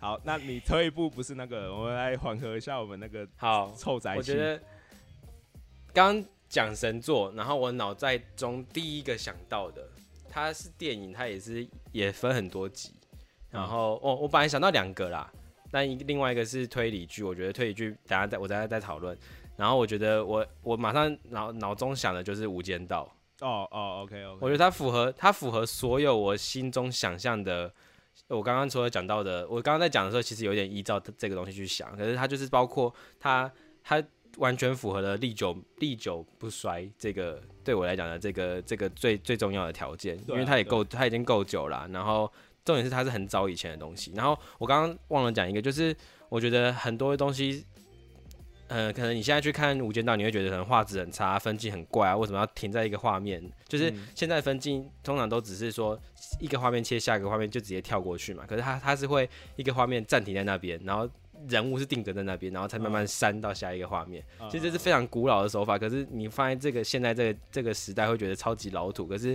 [0.00, 4.34] 好，那你退一步不是那个，我们来缓和一下我们那个好，臭宅气我觉。
[4.34, 4.60] 得
[5.94, 9.88] 刚讲神作，然后我脑袋中第一个想到的，
[10.28, 12.92] 它是电影，它也是也分很多集，
[13.50, 15.30] 然后哦，我本来想到两个啦，
[15.70, 19.16] 但一另外一个是推理剧，我觉得推理剧等下再我等下再讨论。
[19.56, 23.10] 然后我觉得我我马上脑脑中想的就是《无间道》，
[23.46, 27.72] 哦哦，OK OK，我觉得它符合它符合所有我心中想象的。
[28.26, 33.50] 我刚刚除了讲到的，我刚刚在讲的时候，其实有点依照这个东西去想，可是它就是包括它
[33.82, 34.02] 它
[34.36, 42.30] 完全符合了历久历久不衰这个对我来讲的这个这个最最重要的条件，因为它也够它已经够久了，然后
[42.68, 45.96] 重点是它是很早以前的东西，然后我刚刚忘了讲一个，就是
[46.28, 47.64] 我觉得很多东西。
[48.70, 53.42] 呃，可能你现在去看《无间道》，你会觉得可能画质很差，分镜很怪啊，为什么要停在一个画面？
[53.66, 55.98] 就是嗯现在分镜通常都只是说
[56.38, 61.08] 一个画面切下一个画面就直接跳过去嘛，可是它它是会一个画面暂停在那边，然后
[61.48, 64.22] 人物是定格在那边，然后才慢慢删到下一个画面。
[64.38, 69.28] 嗯其实这是非常古老的手法，可是你放在这个现在这个这个时代会觉得超级老土，可是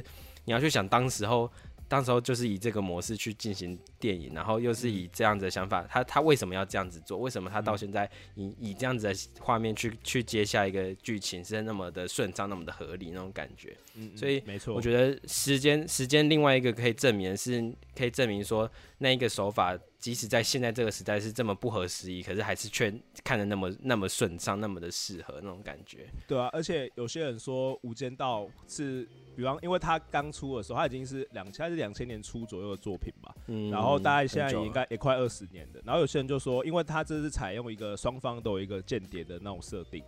[0.45, 1.51] 你要去想当时候。
[1.93, 7.19] 当时候就是以这个模式去进行电影，然后又是以这样子的想法，他他为什么要这样子做？
[7.19, 13.77] 为什么他到现在以以这样子的画面去去接下一个剧情是那么的顺畅，那么的合理那种感觉？
[13.93, 18.67] 嗯，所以没错，我觉得时间时间另外一个可以证明是，可以证明说
[18.97, 19.77] 那一个手法。
[19.99, 26.09] 即使在现在这个时代是这么不合时宜，可是还是却看的那么那么顺畅，那么的适合那种感觉。
[26.27, 35.81] 对啊，而且有些人说《无间道》是，比方因为他刚出的时候，他已经是两千是两千年初左右的作品吧，嗯，然后大概现在也应该也快二十年的。
[35.85, 40.03] 然后有些人就说，因为他这是采用一个双方都有一个间谍的那种设定。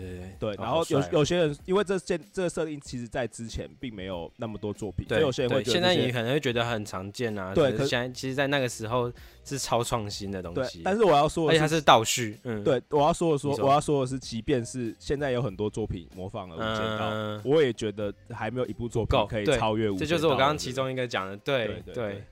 [0.00, 7.54] 对对，然后有有些人因为这件这个设定，其实在之前并没有那么多作品，所以有些人会觉得现在你可能会觉得很常见啊。
[7.54, 9.12] 对，可现在其实，在那个时候
[9.44, 10.80] 是超创新的东西。
[10.84, 12.38] 但是我要说，而且它是倒叙。
[12.44, 17.12] 嗯，对，我要说的说，我要说的是，即便是现在有很多作品模仿了《无间道》，
[17.44, 19.96] 我也觉得还没有一部作品可以超越《无间道》。
[19.98, 22.24] 这就是我刚刚其中一个讲的，对对。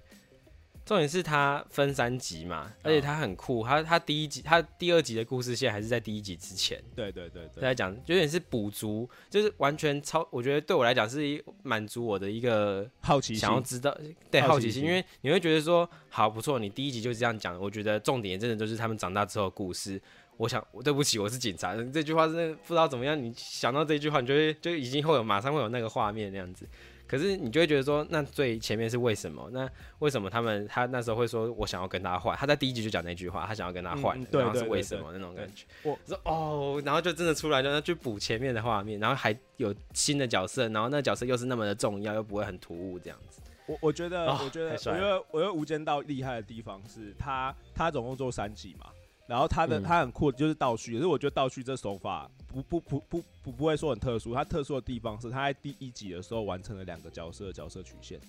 [0.90, 3.64] 重点是它分三集嘛，而且它很酷。
[3.64, 6.82] 它它第一集，它第二集的故事线还是在第一集之前。
[6.96, 10.26] 对对对对，在讲有点是补足，就是完全超。
[10.32, 13.96] 我觉得对我来讲是一满足我的一个好奇心，想要知道
[14.32, 17.56] 对好奇心，因为你会觉得说好不错，你第一集就这样讲。
[17.56, 20.02] 我觉得重点真的就是他们长大之后的故事。
[20.38, 21.72] 我想，对不起，我是警察。
[21.92, 26.66] 这句话真的不知道怎么样，你想到这句话，你就会就已经会有马上会有那个画面那样子。
[27.10, 29.50] 可是你就会觉得说，那最前面是为什么？
[29.52, 32.36] 那为什么他们他那时候会说我想要跟他换？
[32.36, 35.66] 他在第一集就讲那句话，他想要跟他换，然后是为什么那种感觉？
[35.82, 43.40] 我说哦，然后就真的出来，就去补前面的画面，然后还有新的角色，然后那角色又是那么的重要，又不会很突兀这样子。
[43.66, 48.86] 我我觉得，我觉得，我觉得，我觉得《无间道》厉害的地方是他，他总共做三集嘛。
[49.30, 50.94] 然后他的他很酷，就是倒叙。
[50.96, 54.34] 可是我觉得倒叙这手法不不不不不不会说很特殊。
[54.34, 58.20] 他特殊的地方是他在第一集的时候完成了两个角色的角色曲线，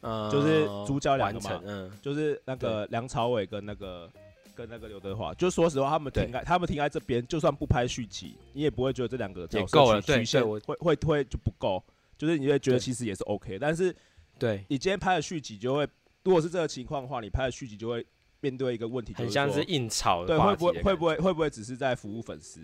[0.00, 4.10] 嗯，就是主角两个嘛，嗯，就是那个梁朝伟跟那个
[4.54, 5.34] 跟那个刘德华。
[5.34, 11.84] 就说实话，他们停在他们停在这边，就算不拍续集，你也不会觉得这两个角色曲线会会会就不够。
[12.16, 13.58] 就是你会觉得其实也是 OK。
[13.58, 13.94] 但是
[14.38, 15.86] 对你今天拍的续集就会，
[16.24, 18.02] 如果是这个情况的话，你拍的续集就会。
[18.40, 22.60] 面对一个问题，很像是硬炒，对，会不会会不会会不会只是在服务粉丝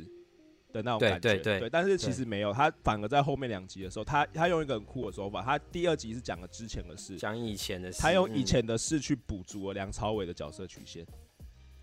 [0.72, 1.34] 的那种感觉？
[1.34, 11.04] 对对对，但是其实没有，他反而在后面两集的时候，他他用一个很酷的手法，他第二集是讲了之前的事，讲以前的事，他用以前的事去补足了梁朝伟的角色曲线。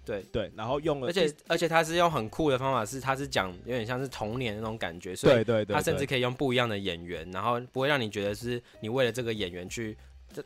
[0.04, 9.98] 对对，然后用了，而且而且他是用很酷的方法，是他是讲有点像是童年那种感觉，所以对对，他甚至可以用不一样的演员，然后不会让你觉得是你为了这个演员去。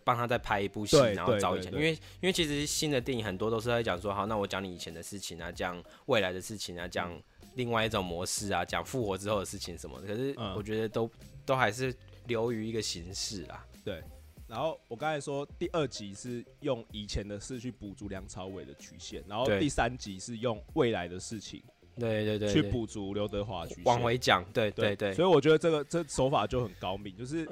[0.04, 7.12] 帮他再拍一部戏，然后找以前，因为因为其实新的电影很多都是在讲说，好，那我讲你以前的事情啊，讲未来的事情啊，讲
[7.56, 10.08] 另外一种模式啊，讲复活之后的事情什么的。
[10.08, 11.10] 可是我觉得都
[11.46, 11.94] 都还是
[12.28, 13.66] 流于一个形式啦。
[13.84, 14.04] 对。
[14.48, 21.64] 然后我刚才说第二集是用以前的事去补足梁朝伟的曲线，然后第三集是用未来的事情，
[21.98, 24.46] 对对对，去补足刘德华曲线，往回讲。
[24.54, 25.14] 对对对。
[25.14, 27.48] 所以我觉得这个这手法就很高明，就是。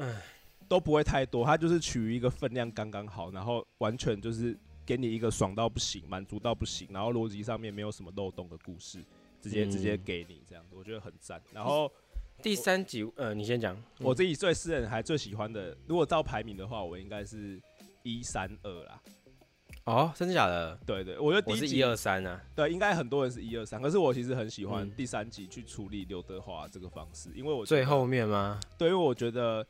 [0.74, 8.98] 都不会太多，它就是取于一个分量刚刚好，然后完全就是给你一个爽到不行、满足到不行，然后逻辑上面没有什么漏洞的故事，
[9.40, 11.40] 直接直接给你这样子，我觉得很赞。
[11.54, 11.92] 然后
[12.42, 17.62] 第三集，呃，你先讲，我自己最私人还最喜欢的，如果照排名的话，我应该是
[18.02, 19.00] 一三二啦。
[19.84, 20.76] 哦，真的假的？
[20.88, 22.44] 对对，我觉得第一集一二三啊。
[22.56, 28.60] 对，应该很多人是一二三，可是我其实很喜欢第三集去处理刘德华这个方式，因为我最后面吗？
[28.76, 29.64] 对，因为我觉得。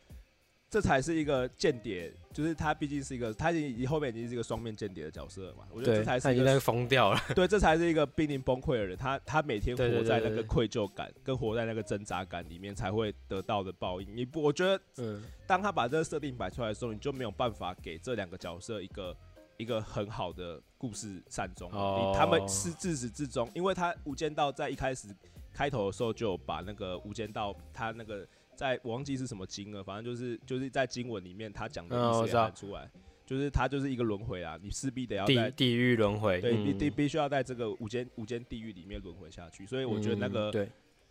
[0.74, 5.68] 这才是一个间谍，就是他毕竟是一个，他已经后面已经是一个双面间谍的角色了嘛。
[5.72, 7.22] 我觉得这才是已经疯掉了。
[7.36, 8.98] 对，这才是一个濒临崩溃的人。
[8.98, 14.18] 他他每天活在那个愧疚感跟活在那个挣扎感里面，才会得到的报应。
[14.18, 19.16] 你不，我觉得，嗯，当他把这个设定摆出来的时候，你就没有办法给这两个角色一个
[19.58, 21.70] 一个很好的故事善终。
[21.72, 22.16] 哦。
[22.18, 25.08] 他们是自始至终，因为他《无间道》在一开始
[25.54, 28.28] 开头的时候就把那个《无间道》他那个。
[28.56, 32.90] 在我忘记是什么经了，反正就是就是在经文里面他讲的意思喊出来，
[33.26, 39.66] 就是他就是一个轮回啊，你势必得要在地狱轮回，对，必必必须要在这个五间五间地狱里面轮回下去。
[39.66, 40.52] 所以我觉得那个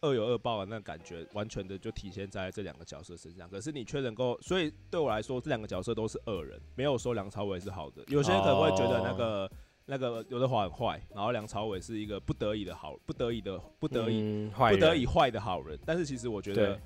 [0.00, 3.48] 恶有恶报的那感觉，完全的就体现在这两个角色身上。
[3.48, 8.04] 可是你却能够，所以对我来说，这两个角色都是恶人，没有说梁朝伟是好的。
[8.08, 9.50] 有些人可能会觉得那个
[9.86, 15.78] 那个刘德华很坏，然后梁朝伟是一个不得已的好，不得已的不得已不得已坏的好人。
[15.86, 16.78] 但是其实我觉得。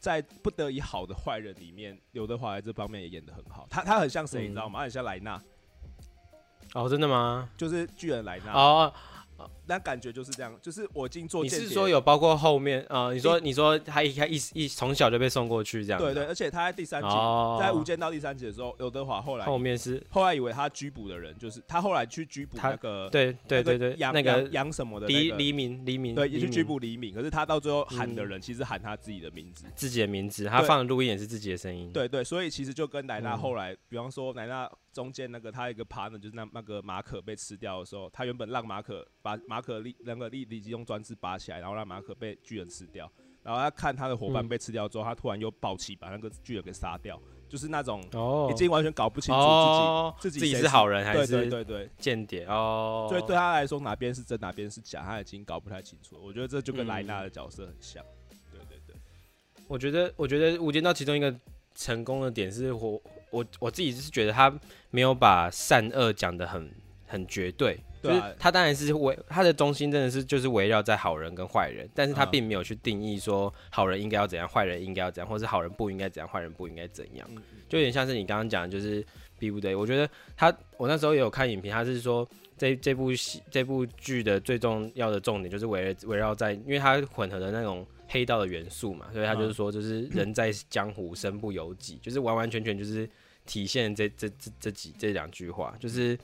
[0.00, 3.66] 在不得已好的坏人里面，刘德华在这方面也演的很好。
[3.70, 4.78] 他他很像谁，你知道吗？
[4.78, 5.40] 他很像莱纳。
[6.72, 7.50] 哦，真的吗？
[7.56, 8.52] 就是巨人莱纳。
[8.52, 8.92] 哦
[9.70, 11.48] 那感觉就是这样，就是我已经做你。
[11.48, 13.12] 是说有包括后面啊？
[13.12, 16.00] 你说你说他一开一一从小就被送过去这样？
[16.00, 29.66] 对对，而且他在第三集，哦，在《无间道》第三集的时候，刘德华后来后面是后来以为他拘捕的人就是他，后来去拘捕那个对对对对，杨那个杨杨什么的那个黎黎明黎明对，也去拘捕黎明，可是他到最后喊的嗯人其实喊他自己的名字。
[29.76, 31.92] 自己的名字，他放的录音也是自己的声音。
[31.92, 43.10] 对对，所以其实就跟莱纳嗯后来，比方说奶奶中间那个他一个 partner 就是那那个马可被吃掉的时候，他原本让马可把马可利那个利利基用专制拔起来，然后让马可被巨人吃掉，
[43.42, 53.06] 然后他看他的伙伴嗯被吃掉之后，他突然又暴起把那个巨人给杀掉，就是那种哦，已经完全搞不清楚哦自己自己是好人还对对是对对，间谍哦。
[53.08, 56.22] 所以对他来说哪边是真哪边是假，他已经搞不太清楚了。
[56.22, 58.04] 我觉得这就跟嗯莱纳的角色很像。
[58.52, 58.96] 对对对，
[59.66, 61.34] 我觉得，我觉得《无间道》其中一个
[61.74, 63.00] 成功的点是我
[63.30, 64.52] 我我自己是觉得他
[64.90, 66.70] 没有把善恶讲的很
[67.06, 68.20] 很绝对，对啊。
[68.20, 72.30] 就是他当然是围他的中心真的是就是围绕在好人跟坏人，但是他嗯。
[72.30, 79.04] 并没有去定义说好人应该要怎样，坏人应该要怎样，或是好人不应该怎样，坏人不应该怎样，嗯，就有点像是你刚刚讲的，就是
[79.38, 79.74] 逼不得已。
[79.74, 93.08] 我觉得他我那时候也有看影评，他是说这这部戏这部剧的最重要的重点就是围围绕在，因为它混合的那种黑道的元素嘛，所以他就是说就是人在江湖身不由己，就是完完全全就是
[93.44, 96.16] 体现这这这这几这两句话，就是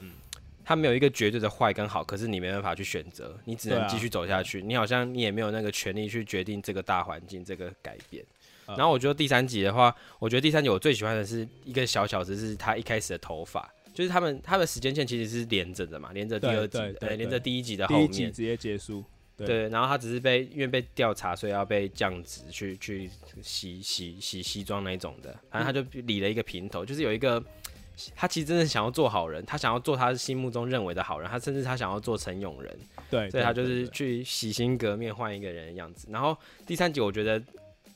[0.67, 8.25] 嗯他没有一个绝对的坏跟好，可是你没办法去选择，你只能继续走下去，你好像你也没有那个权利去决定这个大环境这个改变。
[8.67, 19.05] 啊然后我觉得第三集的话，我觉得第三集我最喜欢的是一个小小子，是他一开始的头发，就是他们他的时间线其实是连着的嘛，连着第二集对，对呃，连着第一集的后面，一集直接结束。
[19.37, 23.09] 对对，然后他只是被因为被调查，所以要被降职去去
[23.41, 27.41] 洗洗洗西装那一种的，反正他就理了一个平头，就是有一个。
[28.15, 32.79] 他其实真的想要做好人，他想要做他心目中认为的好人，他甚至他想要做陈永仁，
[33.11, 36.07] 对，所以他就是去洗心革面换一个人的样子。
[36.11, 36.37] 然后
[36.67, 37.43] 第三集我觉得，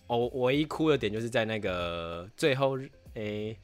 [0.07, 2.79] 哦，我唯一哭的点就是在那个最后，
[3.15, 3.57] 诶、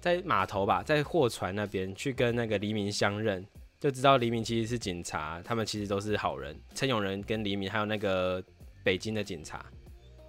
[0.00, 3.44] 在码头吧，在货船那边去跟那个黎明相认，
[3.78, 6.56] 就知道黎明其实是警察，他们其实都是好人。
[6.74, 8.42] 陈永仁跟黎明还有那个
[8.82, 9.64] 北京的警察，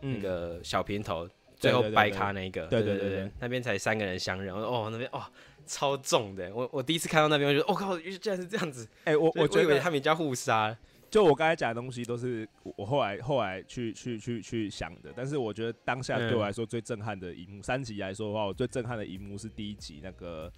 [0.01, 1.27] 嗯那个小平头，
[1.65, 4.53] 最后掰咖那一个，对对对对那边才三个人相认。
[4.53, 5.21] 我说哦，那边哦
[5.65, 8.87] 超重的，我我第一次看到那边，我觉得我、哦、靠，竟然是这样子。
[9.03, 10.77] 哎，我我我觉得以为他们家互杀。
[11.07, 20.51] 就我刚才讲的东西都是我我后来后来去去去去想的，但是我觉得当下对我来说最震撼的一幕，三集来说的话，我最震撼的一幕是第一集那个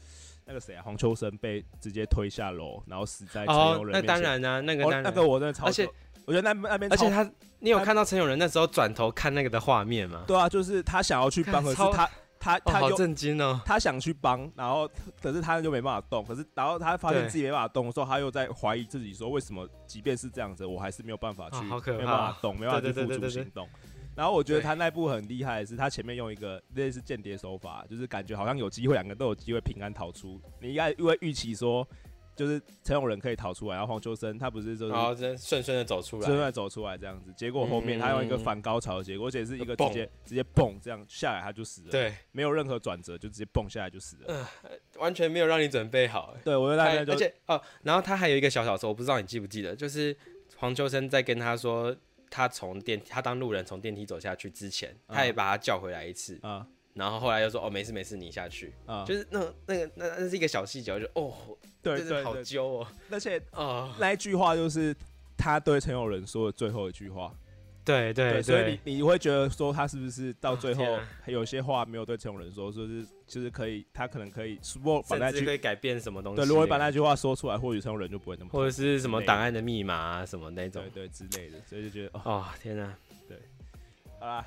[0.46, 4.06] 那个谁啊，黄秋生被直接推下楼，然后死在陈友，仁那面前。
[4.08, 5.94] 当然啊，那个，哦那个我真的超而且久
[6.28, 7.24] 我觉得那那边而且他，
[7.60, 10.26] 你有看到陈永仁那时候转头看那个的画面吗？
[10.28, 13.62] 对啊，就是他想要去帮，可是他他他哦，好他又震惊哦！
[13.66, 14.86] 他想去帮，然后
[15.22, 23.70] 可是他就没办法动，可是然后他发现自己没办法动的时候，他又在怀疑自己说，为什么即便是这样子，我还是没有办法去，哦好可怕没办法动，没办法去付对对对对对诸行动。
[24.14, 30.42] 然后我觉得他那部很厉害的是，他前面用一个类似间谍手法，就是感觉好像有机会，两个都有机会平安逃出。
[30.60, 31.88] 你应该因为预期说，
[32.38, 38.40] 就是陈永仁可以逃出来，然后黄秋生他不是就是然后真顺顺的走出来，真的走出来这样子，结果后面他用一个嗯。
[38.40, 44.48] 反高潮的结果，而且是一个直接直接蹦这样下来他就死了，，对，没有任何转折就直接蹦下来就死了。
[45.00, 46.34] 完全没有让你准备好。
[46.36, 50.16] 哎对，我觉得大还概就而且哦，然后他还有一个小小说，我不知道你记不记得，就是
[50.58, 51.94] 黄秋生在跟他说，
[52.30, 56.66] 他从电他当路人从电梯走下去之前，他也把他叫回来一次，啊
[56.98, 61.34] 然后后来又说哦没事没事，你下去，啊，就是那那个那那是一个小细节，我就哦，
[61.82, 64.96] 对对好，揪哦，而且啊，那一句话就是
[65.38, 67.32] 他对陈友仁说的最后一句话，
[67.86, 80.82] 对对所以你你会觉得说他是不是到最后有些话没有对陈友仁说，说是就是可以，他可能可以，如果把那句可以改变什么东西，对，如果把那句话说出来，或许陈友仁就不会那么或者是什么档案的密码啊什么那种。
[80.94, 81.08] 对。
[81.08, 82.94] 对之类的，所以就觉得哦，哦天哪、
[84.20, 84.46] 好啦，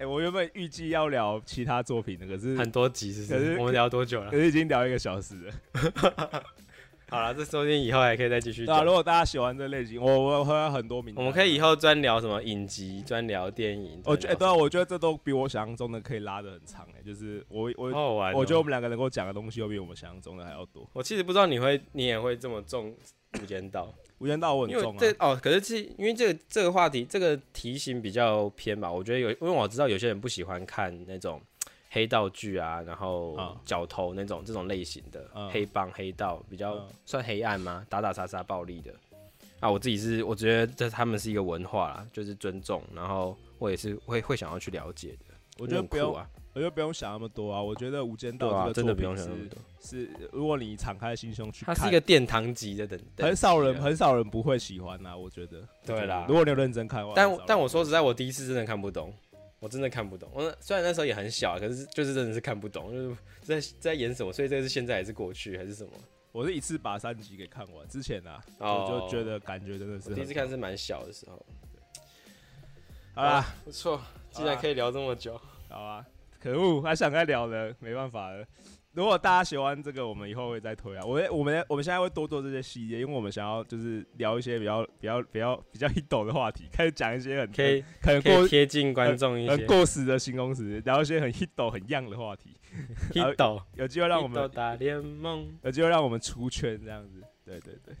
[0.00, 3.38] 哎，我原本预计要聊其他作品的，可是很多集是不是？
[3.38, 4.38] 可是我们聊多久了可？
[4.38, 5.52] 是已经聊一个小时了。
[7.10, 8.92] 好了，这说不定以后还可以再继续对啊，如。
[8.92, 14.00] 果大家喜欢这类型，我我会有很多名单，我们可以以后专聊什么影集，专聊电影。
[14.06, 17.90] 我觉得、我觉得这都比我想象中的可以拉的很长哎、就是我我。
[18.34, 20.88] 我觉得我们两个能够讲的东西，又比我们想象中的还要多。
[20.94, 22.96] 我其实不知道你会，你也会这么重
[23.42, 28.90] 无间道，无间道我很因为重啊，这哦，可是这因为这个这个话题，这个题型比较偏吧。
[28.90, 31.40] 我觉得有，因为我知道有些人不喜欢看那种
[31.90, 37.84] 黑道剧啊，然后嗯角头那种这种类型的、嗯黑帮黑道，比较嗯算黑暗吗？
[37.88, 38.94] 打打杀杀暴力的。
[39.58, 45.34] 啊，我自己是我觉得这他们是一个文化啦，就是尊重，然后我也是会会想要去了解的。
[45.58, 47.62] 我觉得不用、很酷啊，我就不用想那么多啊。
[47.62, 49.58] 我觉得《无间道》这个真的不用想那么多。
[49.80, 55.66] 是，如果你敞开心胸去看，它是一个殿堂级的等，等很少人很少人不会喜欢呐、我觉得。
[55.84, 59.14] 对啦如果你有认真看的话，但但我说实在，我第一次真的看不懂，
[59.58, 60.30] 我真的看不懂。
[60.32, 65.92] 我虽然那时候也很小，可是就是真的是看不懂，就是在在演什么，所以这个是现在还是过去还是什么？
[66.32, 67.88] 我是一次把三集给看完。
[67.88, 71.44] 之前啊，哦我就觉得感觉真的是第一次看是蛮小的时候。
[73.14, 75.40] 好啦，不错，竟然可以聊这么久。
[75.68, 76.06] 好啊，
[76.40, 78.44] 可恶，还想再聊的，没办法了。
[78.92, 81.04] 如果大家喜欢这个，我们以后会再推啊。
[81.04, 89.64] 我我们我们现在会多做这些系列，因为我们想要就是聊一些比较比较比较比较 hit 的话题，开始讲一些很可以可能过可以贴近观众一些。
[89.64, 92.56] 过时的形容词，聊一些很 hit 很样的话题。
[93.12, 95.48] hit 有机会让我们斗打联盟。
[95.62, 97.22] 有机会让我们出圈这样子。
[97.44, 97.94] 对对对，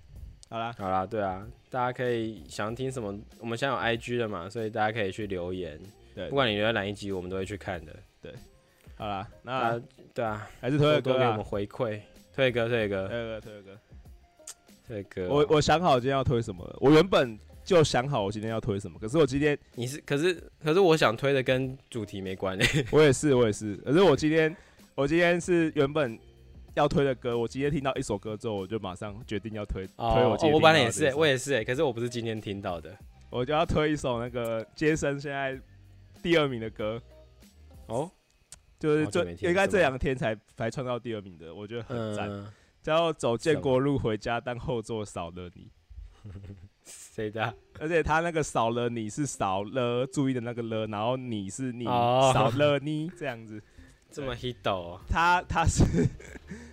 [0.48, 5.78] 好啦，好啦，对啊，大家可以想听什么，我们现在有 IG 的嘛，所以大家可以去留言，
[6.16, 7.96] 对，不管你留在哪一集，我们都会去看的。
[8.96, 12.00] 好啦，啊那，对啊，还是推个歌啊多多给我们，回馈，
[12.34, 13.78] 推哥，推哥，推哥，推哥。
[14.86, 15.28] 推哥。
[15.28, 22.84] 我我想好今天要推什么了，我原本就想好我今天要推什么，可是我今天你是可是可是我想推的跟主题没关诶。
[22.90, 24.54] 我也是我也是，可是我今天
[24.94, 26.18] 我今天是原本
[26.74, 32.94] 要推的歌，我今天听到一首歌之后，我就马上决定要推推我今天我本来也是欸，我也是诶，可是我不是今天听到的。
[33.30, 35.56] 我就要推一首那个杰森现在
[36.20, 37.00] 第二名的歌，
[37.90, 38.10] 哦，
[38.78, 42.30] 就是这应该这两天才才创到第二名的，我觉得很赞。
[42.30, 45.70] 嗯，叫走建国路回家，但后座少了你。
[46.84, 47.54] 谁的啊？
[47.78, 53.62] 而且他那个少了你是少了注意的那个了，然后你是你、哦少了你这样子。
[54.10, 55.00] 这么 hit 哦？
[55.08, 55.84] 他他是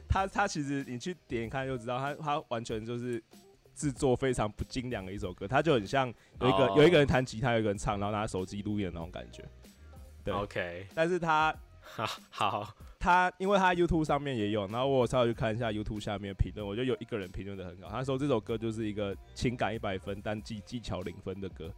[0.10, 3.22] 他他其实你去点看就知道，他他完全就是
[3.76, 6.08] 制作非常不精良的一首歌，他就很像
[6.42, 9.44] 有一个、哦有一个人弹吉他，有一个人唱，然后拿手机录音的那种感觉。
[10.34, 21.72] 对 OK，但是他好好，他因为他 YouTube 上面也有，然后我稍微去看一下 YouTube 下面的评论，我觉得有一个人评论的很好，他说这首歌就是一个情感一百分，但技技巧零分的歌。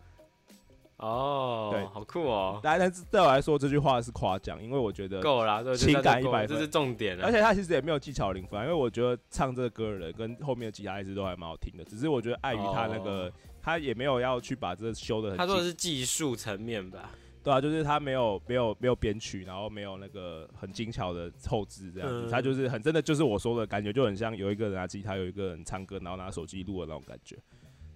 [0.97, 7.23] 哦，对好酷哦，但但是对我来说这句话是夸奖，因为我觉得，够了情感一百分这是重点了。
[7.23, 13.31] 而且他其实也没有技巧零分啊，因为我觉得唱这个歌的人跟后面的吉他一直都还蛮好听的，只是我觉得碍于他那个，哦
[13.61, 17.11] 他也没有要去把这修的很，他说的是技术层面吧？
[17.41, 22.29] 对啊，就是他没有没有没有编曲，然后没有那个很精巧的后置这样子，嗯。
[22.29, 27.37] 他就是很真的就是我说的感觉，就很像有一个人拿吉他，有一个人唱歌，然后拿手机录的那种感觉，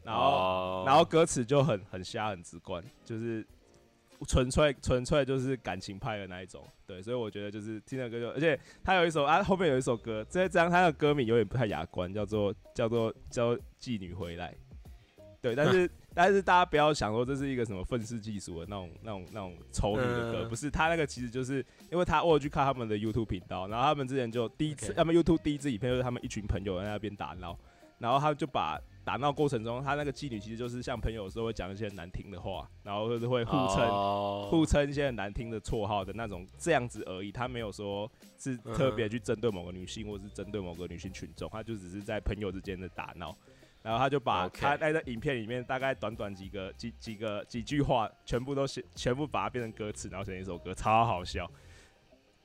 [0.01, 0.83] 然后、哦。
[0.87, 3.45] 然后歌词就很很瞎很直观，就是
[4.27, 14.55] 纯粹纯粹就是感情派的那一种，对，所以我觉得就是听的歌就，而且他有一首啊后面有一首歌，这这张他的歌名有点不太雅观，叫做叫做叫妓女回来，
[15.41, 15.91] 对，但是。
[16.13, 20.69] 但是大家不要想说这是一个什么愤世嫉俗的那种、那种、那种丑女的歌，嗯不是。
[20.69, 27.57] 他那个其实就是因为他我有去看他们的 YouTube 频道，然后他们之前就第一次 OK 他们 YouTube 第一支影片就是他们一群朋友在那边打闹，
[27.99, 43.35] 然后他就把打闹过程中，他那个妓女其实就是像朋友的时候会讲一些很难听的话，然后就是会互称、哦互称一些很难听的绰号的那种这样子而已，他没有说是特别去针对某个女性或是针对某个女性群众，他就只是在朋友之间的打闹。
[43.83, 51.47] 然后他就把他在影片里面大概短短几个几几个几句话，全部都写，全部把它变成歌词，然后写成一首歌，超好笑。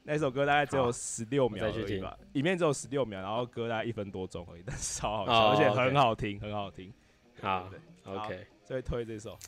[0.02, 6.92] 那首歌大概只有十六秒而已吧，影片只有十六秒，然后歌大概一分多钟而已，但是超好笑，哦而且很好听，很好听。
[7.40, 7.70] 好
[8.04, 9.38] ，OK，所以推这首。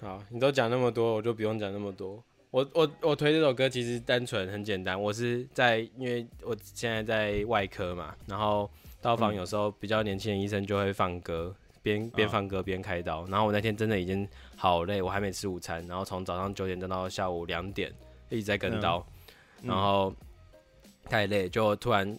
[0.00, 2.22] 好，你都讲那么多，我就不用讲那么多。
[2.50, 8.70] 我我我推这首歌其实单纯很简单，我是在因为我现在在外科嘛，然后
[9.00, 9.36] 刀房嗯。
[9.36, 13.26] 有时候比较年轻的医生就会放歌，边边啊放歌边开刀。
[13.26, 17.92] 然后我那天真的已经好累，我还没吃午餐，然后从早上九点等到下午两点
[18.28, 19.06] 一直在跟刀，
[19.62, 19.68] 嗯。
[19.68, 20.14] 然后
[21.08, 22.18] 太累，就突然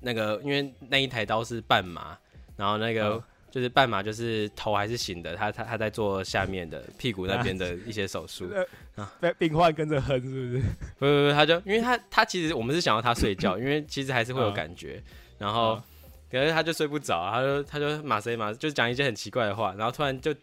[0.00, 2.18] 那个因为那一台刀是半麻，
[2.56, 3.10] 然后那个。
[3.10, 3.22] 嗯。
[3.50, 8.48] 就是半麻，就是头还是醒的，他他他在做下面的屁股那边的一些手术，
[8.94, 10.62] 呃被病患跟着哼，是不是？
[11.00, 15.02] 不不不，他就因为他他其实我们是想要他睡觉，因为其实还是会有感觉，
[15.36, 15.82] 然后嗯
[16.30, 20.40] 可是他就睡不着，他就他就马谁马，就讲一些很奇怪的话，然后突然就突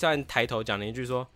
[0.00, 1.26] 然抬头讲了一句说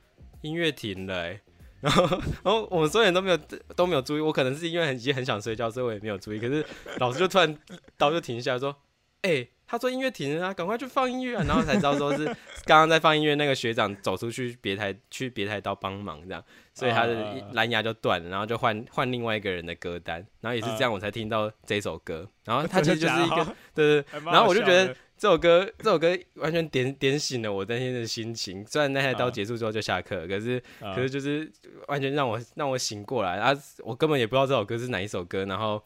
[0.42, 1.40] 音乐停了、欸，
[1.80, 2.07] 然后
[2.42, 3.38] 然后我们所有人都没有
[3.76, 6.64] 都没有注意，我可能是因为很已经很想睡觉，所以我也没有注意，可是
[6.99, 7.57] 老师就突然
[7.97, 8.74] 刀就停下来说，
[9.22, 11.44] 哎、他说音乐停了啊，赶快去放音乐啊！
[11.48, 12.24] 然后才知道说是
[12.64, 22.28] 刚刚在放音乐那个学长走出去别台去别台刀帮忙这样，所以他的啊蓝牙就断了，然后就换换另外一个人的歌单，然后也是这样我才听到这首歌。
[22.44, 23.44] 然后他其实 就是一个
[23.74, 28.64] 对对然后我就觉得这首歌，这首歌完全点点醒了我那天的心情。
[28.66, 31.50] 虽然那台刀结束之后就下课，可是可是就是
[31.88, 33.36] 完全让我让我醒过来。
[33.38, 33.52] 啊，
[33.84, 35.82] 我根本也不知道这首歌是哪一首歌，然后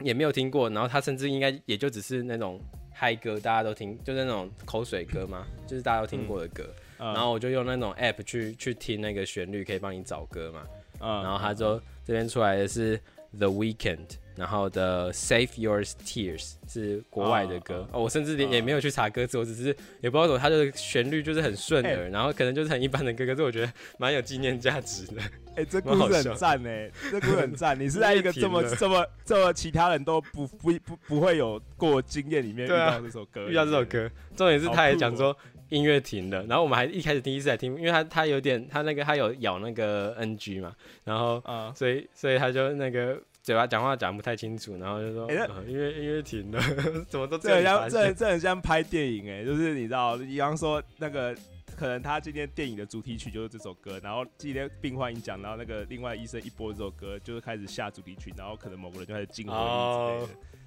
[0.00, 0.70] 也没有听过。
[0.70, 2.60] 然后他甚至应该也就只是那种
[3.00, 6.68] 嗨歌，大家都听，就是那种口水歌嘛，就是大家都听过的歌。
[6.98, 10.66] 然后我就用那种 app 去去听那个旋律，可以帮你找歌嘛。
[10.98, 13.00] 然后他就这边出来的是
[13.38, 14.16] The Weekend。
[14.38, 17.88] 然后的 Save Your Tears 是国外的歌。
[17.92, 25.20] 哦，我甚至连也没有去查歌词，我只是也不知道怎么，它的旋律就是很顺耳，然后可能就是很一般的歌，可是我觉得蛮有纪念价值的。
[25.56, 27.78] 哎，这故事很赞哎，这故事很赞。
[27.78, 35.36] 你是在一个这么 这么这么其他人都不不不不会有过经验里面遇到这首歌，遇到这首歌，重点是他也讲说
[35.70, 40.72] 音乐停了，然后我们还一开始第一次来听，因为他他有点他那个他有咬那个 NG 嘛，
[41.02, 41.42] 然后
[41.74, 43.20] 所以所以他就那个。
[43.48, 45.26] 嘴巴讲话讲不太清楚，然后就说，
[45.66, 46.60] 因为因为停了，
[47.08, 51.34] 怎么都这很像这这很像拍电影哎，就是你知道，比方说那个
[51.74, 60.26] 可能他今天电影的主题曲就是这首歌，然后今天病患一讲，然后那个另外医生一播这首歌，就是开始下主题曲，然后可能某个人就开始惊呼之类的，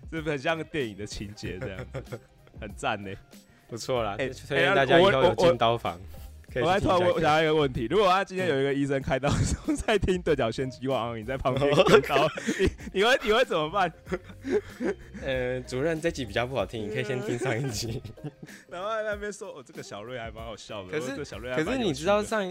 [0.09, 1.85] 是不是很像个电影的情节这样？
[2.59, 3.11] 很赞呢，
[3.69, 5.99] 不错啦，推荐大家以后有进刀房。
[6.55, 13.91] 我还突然问想到一个问题：如果他今天有一个医生开刀的时候在听对角线激光，你在旁边你你会你会怎么办？
[15.23, 18.01] 呃，主任这集比较不好听，你可以先听上一集。
[18.69, 22.45] 然后在那边说：“哦，这个小瑞还蛮好笑的。”可是小瑞，可是你知道上，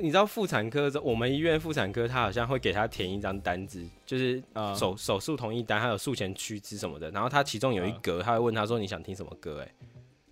[0.00, 4.42] 你知道妇产科的我们医院妇产科他好像会给他填一张单子，就是
[4.76, 7.10] 手手术同意单，还有术前须知什么的。
[7.10, 9.68] 然后他其中有一格，他会问他说：“你想听什么歌？”哎。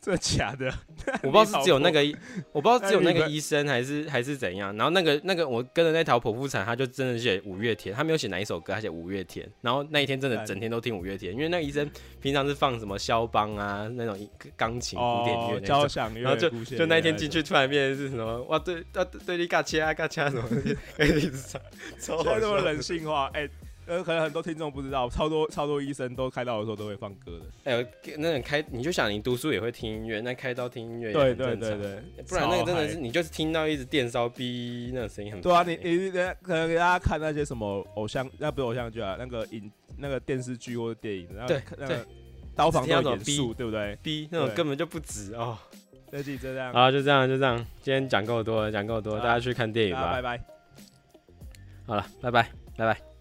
[0.04, 0.66] 这假的，
[1.22, 2.00] 我不知道是只有那个，
[2.50, 4.76] 我不知道只有那个医生还是还是怎样。
[4.76, 9.48] 然后那个那个我跟的那条剖腹产，他就真的写五月天，他没有写哪一首歌，他写五月天。
[9.60, 11.88] 然后那一天真的整天都听五月天，因为那个医生
[12.20, 20.48] 平常是放什么肖邦啊那种钢琴古典乐交响乐，然后就就那一天进去突然变是什么哇对啊对你嘎切啊嘎切什么，
[20.98, 21.60] 一直唱，
[22.00, 23.48] 超这么人性化哎。
[23.92, 27.44] 呃，可能很多听众不知道，超多超多医生都开刀的时候都会放歌的。
[27.64, 27.86] 哎，
[28.16, 35.42] 那种开，你就想你读书也会听音乐，那开刀听音乐对对对对，不然那个真的是你就是听到一直电烧逼，那种声音很。
[35.42, 42.06] 对啊，你你可能给大家看那些什么偶像，那不是偶像剧啊，那个影那个电视剧或者电影，然后那个
[42.56, 43.94] 刀房那种严肃，对不对？
[44.02, 45.58] 逼那种根本就不值哦。
[46.10, 46.72] 这集就这样。
[46.72, 50.12] 好，就这样就这样，今天讲够多了，讲够多，大家去看电影吧。
[50.12, 50.40] 拜拜。
[51.86, 53.11] 好了，拜拜拜拜。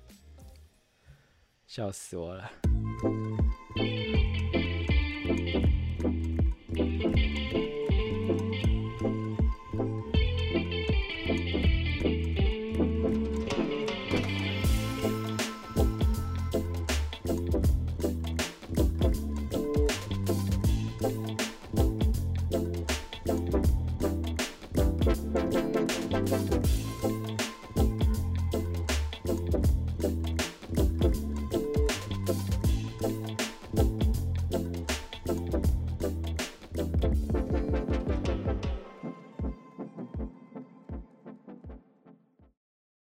[1.73, 2.51] 笑死我了。